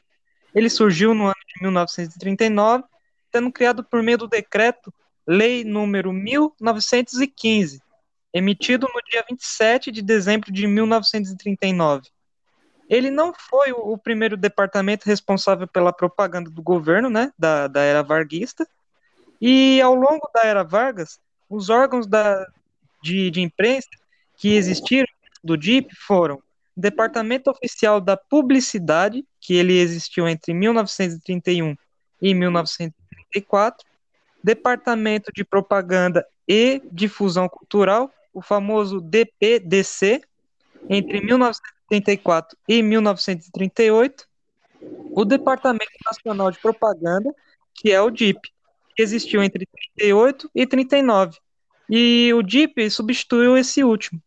Ele 0.54 0.69
surgiu 0.69 1.15
no 1.15 1.26
ano 1.26 1.36
de 1.47 1.63
1939, 1.63 2.84
sendo 3.32 3.52
criado 3.52 3.84
por 3.84 4.04
meio 4.04 4.17
do 4.17 4.28
decreto 4.28 4.94
Lei 5.26 5.63
número 5.63 6.12
1915, 6.12 7.82
emitido 8.34 8.88
no 8.94 9.02
dia 9.10 9.24
27 9.30 9.91
de 9.91 10.02
dezembro 10.02 10.52
de 10.52 10.67
1939. 10.67 12.10
Ele 12.89 13.10
não 13.10 13.34
foi 13.34 13.72
o, 13.72 13.98
primeiro 13.98 14.36
departamento 14.36 15.06
responsável 15.06 15.67
pela 15.67 15.94
propaganda 15.94 16.50
do 16.50 16.62
governo, 16.62 17.10
né, 17.10 17.32
da, 17.38 17.67
da 17.67 17.82
era 17.82 18.02
varguista, 18.02 18.67
e 19.39 19.80
ao 19.82 19.96
longo 19.96 20.30
da 20.34 20.41
era 20.44 20.63
Vargas, 20.63 21.20
os 21.50 21.70
órgãos 21.70 22.06
da, 22.06 22.46
de, 23.02 23.32
de 23.32 23.41
imprensa 23.41 23.88
que 24.38 24.56
existiram 24.56 25.08
do 25.44 25.56
DIP 25.56 25.96
foram 25.96 26.41
Departamento 26.76 27.50
Oficial 27.50 28.02
da 28.02 28.15
Publicidade, 28.17 29.26
que 29.39 29.56
ele 29.56 29.78
existiu 29.78 30.28
entre 30.28 30.54
1931 30.54 31.76
e 32.22 32.34
1934, 33.32 33.86
Departamento 34.44 35.32
de 35.34 35.44
Propaganda 35.44 36.26
e 36.48 36.82
Difusão 36.91 37.48
Cultural, 37.48 38.12
o 38.34 38.41
famoso 38.41 39.00
DPDC, 39.00 40.22
entre 40.89 41.22
1934 41.22 42.58
e 42.67 42.82
1938, 42.82 44.28
o 45.12 45.24
Departamento 45.24 45.91
Nacional 46.06 46.52
de 46.52 46.60
Propaganda, 46.60 47.34
que 47.74 47.91
é 47.91 48.02
o 48.02 48.10
DIP, 48.10 48.39
que 48.96 49.04
existiu 49.04 49.44
entre 49.44 49.67
38 49.96 50.50
e 50.56 50.65
39. 50.65 51.38
E 51.89 52.34
o 52.34 52.41
DIP 52.41 52.89
substituiu 52.89 53.58
esse 53.58 53.84
último. 53.84 54.22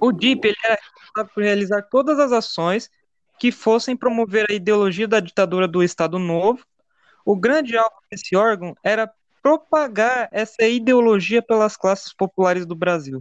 O 0.00 0.10
DIP 0.10 0.46
ele 0.46 0.56
era 0.64 0.74
responsável 0.74 1.30
por 1.32 1.42
realizar 1.42 1.82
todas 1.82 2.18
as 2.18 2.32
ações 2.32 2.90
que 3.38 3.52
fossem 3.52 3.96
promover 3.96 4.46
a 4.50 4.54
ideologia 4.54 5.06
da 5.06 5.20
ditadura 5.20 5.68
do 5.68 5.82
Estado 5.82 6.18
Novo. 6.18 6.64
O 7.24 7.36
grande 7.36 7.76
alvo 7.76 7.96
desse 8.10 8.36
órgão 8.36 8.74
era 8.82 9.12
propagar 9.42 10.28
essa 10.30 10.64
ideologia 10.66 11.42
pelas 11.42 11.76
classes 11.76 12.12
populares 12.14 12.64
do 12.64 12.74
Brasil. 12.74 13.20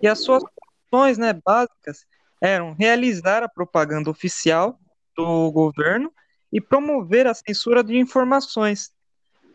E 0.00 0.06
as 0.06 0.20
suas 0.20 0.42
funções 0.90 1.18
né, 1.18 1.32
básicas 1.32 2.06
eram 2.40 2.74
realizar 2.74 3.42
a 3.42 3.48
propaganda 3.48 4.10
oficial 4.10 4.78
do 5.16 5.50
governo 5.50 6.12
e 6.52 6.60
promover 6.60 7.26
a 7.26 7.34
censura 7.34 7.82
de 7.82 7.96
informações. 7.96 8.92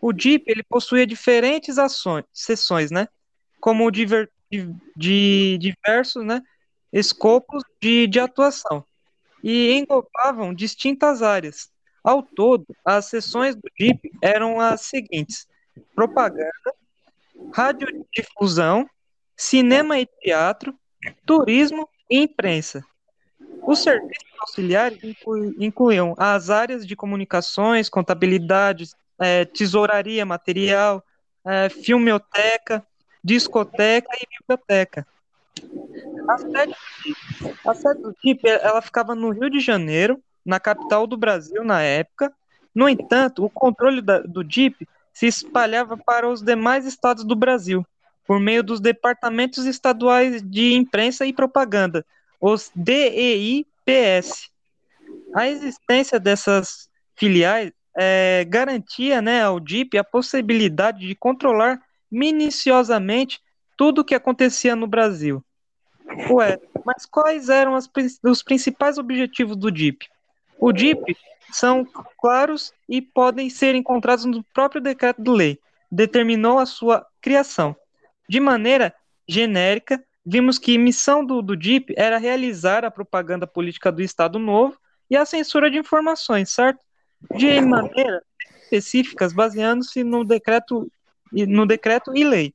O 0.01 0.12
DIP 0.12 0.45
ele 0.47 0.63
possuía 0.63 1.06
diferentes 1.06 1.77
ações, 1.77 2.25
sessões, 2.34 2.91
né, 2.91 3.08
como 3.60 3.89
diver, 3.91 4.30
de, 4.51 4.75
de 4.97 5.58
diversos 5.60 6.25
né, 6.25 6.41
escopos 6.91 7.63
de, 7.82 8.08
de 8.08 8.19
atuação 8.19 8.84
e 9.43 9.73
englobavam 9.73 10.54
distintas 10.54 11.21
áreas. 11.21 11.70
Ao 12.03 12.23
todo, 12.23 12.65
as 12.83 13.05
sessões 13.05 13.55
do 13.55 13.69
DIP 13.77 14.11
eram 14.21 14.59
as 14.59 14.81
seguintes: 14.81 15.47
propaganda, 15.95 16.73
radiodifusão, 17.53 18.89
cinema 19.35 19.99
e 19.99 20.05
teatro, 20.05 20.73
turismo 21.25 21.87
e 22.09 22.23
imprensa. 22.23 22.83
Os 23.63 23.79
serviços 23.79 24.31
auxiliares 24.39 24.99
incluíam 25.60 26.15
as 26.17 26.49
áreas 26.49 26.85
de 26.85 26.95
comunicações, 26.95 27.89
contabilidade, 27.89 28.89
é, 29.19 29.45
tesouraria 29.45 30.25
material, 30.25 31.04
é, 31.45 31.69
filmeoteca, 31.69 32.85
discoteca 33.23 34.10
e 34.15 34.27
biblioteca. 34.39 35.06
A 36.27 36.37
sede, 36.39 36.75
a 37.65 37.73
sede 37.75 38.02
do 38.02 38.15
DIP 38.23 38.47
ela 38.47 38.81
ficava 38.81 39.13
no 39.13 39.29
Rio 39.29 39.49
de 39.49 39.60
Janeiro, 39.60 40.19
na 40.46 40.60
capital 40.60 41.06
do 41.08 41.17
Brasil 41.17 41.63
na 41.63 41.81
época. 41.81 42.33
No 42.73 42.87
entanto, 42.87 43.44
o 43.44 43.50
controle 43.50 44.02
da, 44.02 44.19
do 44.19 44.44
DIP 44.44 44.87
se 45.13 45.27
espalhava 45.27 45.98
para 45.98 46.27
os 46.27 46.42
demais 46.42 46.85
estados 46.85 47.23
do 47.23 47.35
Brasil, 47.35 47.85
por 48.25 48.39
meio 48.39 48.63
dos 48.63 48.79
departamentos 48.79 49.65
estaduais 49.65 50.42
de 50.42 50.73
imprensa 50.73 51.25
e 51.25 51.33
propaganda, 51.33 52.06
os 52.39 52.71
DEIPS. 52.73 54.50
A 55.35 55.48
existência 55.48 56.19
dessas 56.19 56.89
filiais 57.15 57.71
é, 57.96 58.46
garantia 58.48 59.21
né, 59.21 59.44
ao 59.44 59.60
DIP 59.60 59.98
a 59.98 60.04
possibilidade 60.04 61.06
de 61.06 61.15
controlar 61.15 61.81
minuciosamente 62.10 63.39
tudo 63.77 64.02
o 64.02 64.06
que 64.06 64.15
acontecia 64.15 64.75
no 64.75 64.87
Brasil. 64.87 65.44
Ué, 66.29 66.60
Mas 66.85 67.06
quais 67.06 67.50
eram 67.50 67.75
as, 67.75 67.89
os 68.23 68.44
principais 68.44 68.98
objetivos 68.98 69.56
do 69.56 69.71
DIP? 69.71 70.08
O 70.62 70.71
DIP 70.71 71.17
são 71.51 71.83
claros 72.19 72.71
e 72.87 73.01
podem 73.01 73.49
ser 73.49 73.73
encontrados 73.73 74.25
no 74.25 74.43
próprio 74.53 74.79
decreto 74.79 75.19
de 75.19 75.31
lei. 75.31 75.59
Determinou 75.91 76.59
a 76.59 76.67
sua 76.67 77.03
criação. 77.19 77.75
De 78.29 78.39
maneira 78.39 78.93
genérica, 79.27 80.01
vimos 80.23 80.59
que 80.59 80.77
missão 80.77 81.25
do, 81.25 81.41
do 81.41 81.57
DIP 81.57 81.95
era 81.97 82.19
realizar 82.19 82.85
a 82.85 82.91
propaganda 82.91 83.47
política 83.47 83.91
do 83.91 84.03
Estado 84.03 84.37
Novo 84.37 84.77
e 85.09 85.17
a 85.17 85.25
censura 85.25 85.69
de 85.69 85.79
informações, 85.79 86.51
certo? 86.51 86.79
De 87.35 87.59
maneira 87.59 88.21
específicas, 88.63 89.33
baseando-se 89.33 90.03
no 90.03 90.23
decreto, 90.23 90.89
no 91.31 91.65
decreto 91.65 92.15
e 92.15 92.23
lei. 92.23 92.53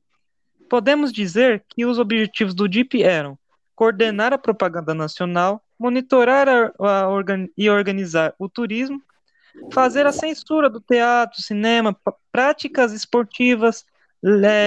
Podemos 0.69 1.11
dizer 1.11 1.65
que 1.67 1.85
os 1.85 1.99
objetivos 1.99 2.53
do 2.55 2.69
DIP 2.69 3.03
eram 3.03 3.37
coordenar 3.75 4.31
a 4.31 4.37
propaganda 4.37 4.93
nacional, 4.93 5.61
monitorar 5.79 6.47
a, 6.47 6.71
a 6.79 7.07
organ, 7.07 7.47
e 7.57 7.69
organizar 7.69 8.33
o 8.39 8.49
turismo, 8.49 9.01
fazer 9.71 10.05
a 10.05 10.11
censura 10.11 10.69
do 10.69 10.79
teatro, 10.79 11.41
cinema, 11.41 11.95
práticas 12.31 12.93
esportivas, 12.93 13.85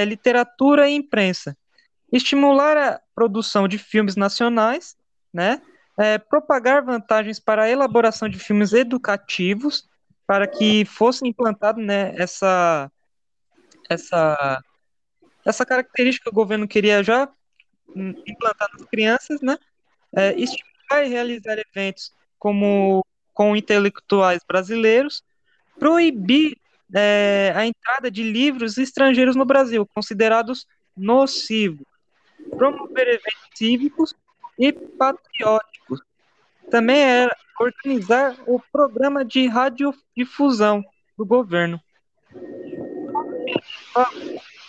literatura 0.06 0.88
e 0.88 0.94
imprensa, 0.94 1.56
estimular 2.12 2.76
a 2.76 3.00
produção 3.14 3.66
de 3.68 3.78
filmes 3.78 4.16
nacionais, 4.16 4.96
né, 5.32 5.60
é, 5.98 6.18
propagar 6.18 6.84
vantagens 6.84 7.38
para 7.38 7.64
a 7.64 7.70
elaboração 7.70 8.28
de 8.28 8.38
filmes 8.38 8.72
educativos, 8.72 9.88
para 10.26 10.46
que 10.46 10.84
fosse 10.84 11.26
implantado 11.26 11.80
né, 11.80 12.14
essa, 12.16 12.90
essa, 13.88 14.62
essa 15.44 15.66
característica 15.66 16.24
que 16.24 16.30
o 16.30 16.34
governo 16.34 16.68
queria 16.68 17.02
já 17.02 17.28
implantar 18.26 18.68
nas 18.72 18.86
crianças, 18.86 19.40
né, 19.40 19.58
é, 20.16 20.32
e 20.92 21.08
realizar 21.08 21.58
eventos 21.58 22.12
como 22.38 23.04
com 23.32 23.56
intelectuais 23.56 24.42
brasileiros, 24.46 25.22
proibir 25.78 26.56
é, 26.94 27.52
a 27.54 27.64
entrada 27.64 28.10
de 28.10 28.22
livros 28.22 28.76
estrangeiros 28.76 29.36
no 29.36 29.44
Brasil, 29.44 29.86
considerados 29.94 30.66
nocivos, 30.96 31.86
promover 32.56 33.08
eventos 33.08 33.48
cívicos 33.54 34.14
e 34.58 34.72
patrióticos. 34.72 36.00
Também 36.70 37.00
era 37.00 37.36
organizar 37.58 38.36
o 38.46 38.60
programa 38.72 39.24
de 39.24 39.46
radiodifusão 39.46 40.82
do 41.16 41.24
governo. 41.24 41.80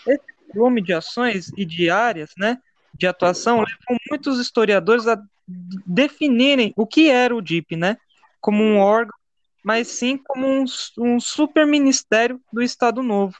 Esse 0.07 0.21
volume 0.53 0.81
de 0.81 0.93
ações 0.93 1.51
e 1.57 1.65
de 1.65 1.89
áreas 1.89 2.31
né, 2.37 2.57
de 2.93 3.07
atuação 3.07 3.57
levou 3.57 3.97
muitos 4.09 4.39
historiadores 4.39 5.07
a 5.07 5.21
definirem 5.85 6.73
o 6.75 6.85
que 6.85 7.09
era 7.09 7.35
o 7.35 7.41
DIP, 7.41 7.75
né, 7.75 7.97
como 8.39 8.63
um 8.63 8.79
órgão, 8.79 9.15
mas 9.63 9.87
sim 9.87 10.17
como 10.17 10.47
um, 10.47 10.65
um 10.97 11.19
super 11.19 11.65
ministério 11.65 12.41
do 12.51 12.61
Estado 12.61 13.03
Novo. 13.03 13.37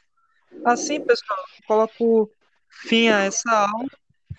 Assim, 0.64 1.00
pessoal, 1.00 1.38
coloco 1.66 2.30
fim 2.68 3.08
a 3.08 3.20
essa 3.20 3.50
aula 3.50 3.88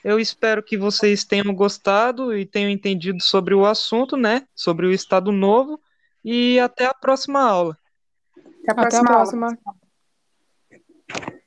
eu 0.03 0.19
espero 0.19 0.61
que 0.61 0.77
vocês 0.77 1.23
tenham 1.23 1.55
gostado 1.55 2.35
e 2.35 2.45
tenham 2.45 2.69
entendido 2.69 3.23
sobre 3.23 3.53
o 3.55 3.65
assunto, 3.65 4.17
né? 4.17 4.45
Sobre 4.53 4.85
o 4.85 4.91
Estado 4.91 5.31
Novo. 5.31 5.79
E 6.23 6.59
até 6.59 6.85
a 6.85 6.93
próxima 6.93 7.41
aula. 7.41 7.77
Até 8.61 8.71
a 8.71 8.75
próxima. 8.75 8.87
Até 8.87 8.97
a 8.97 9.15
próxima. 9.15 9.47
Aula. 9.47 11.42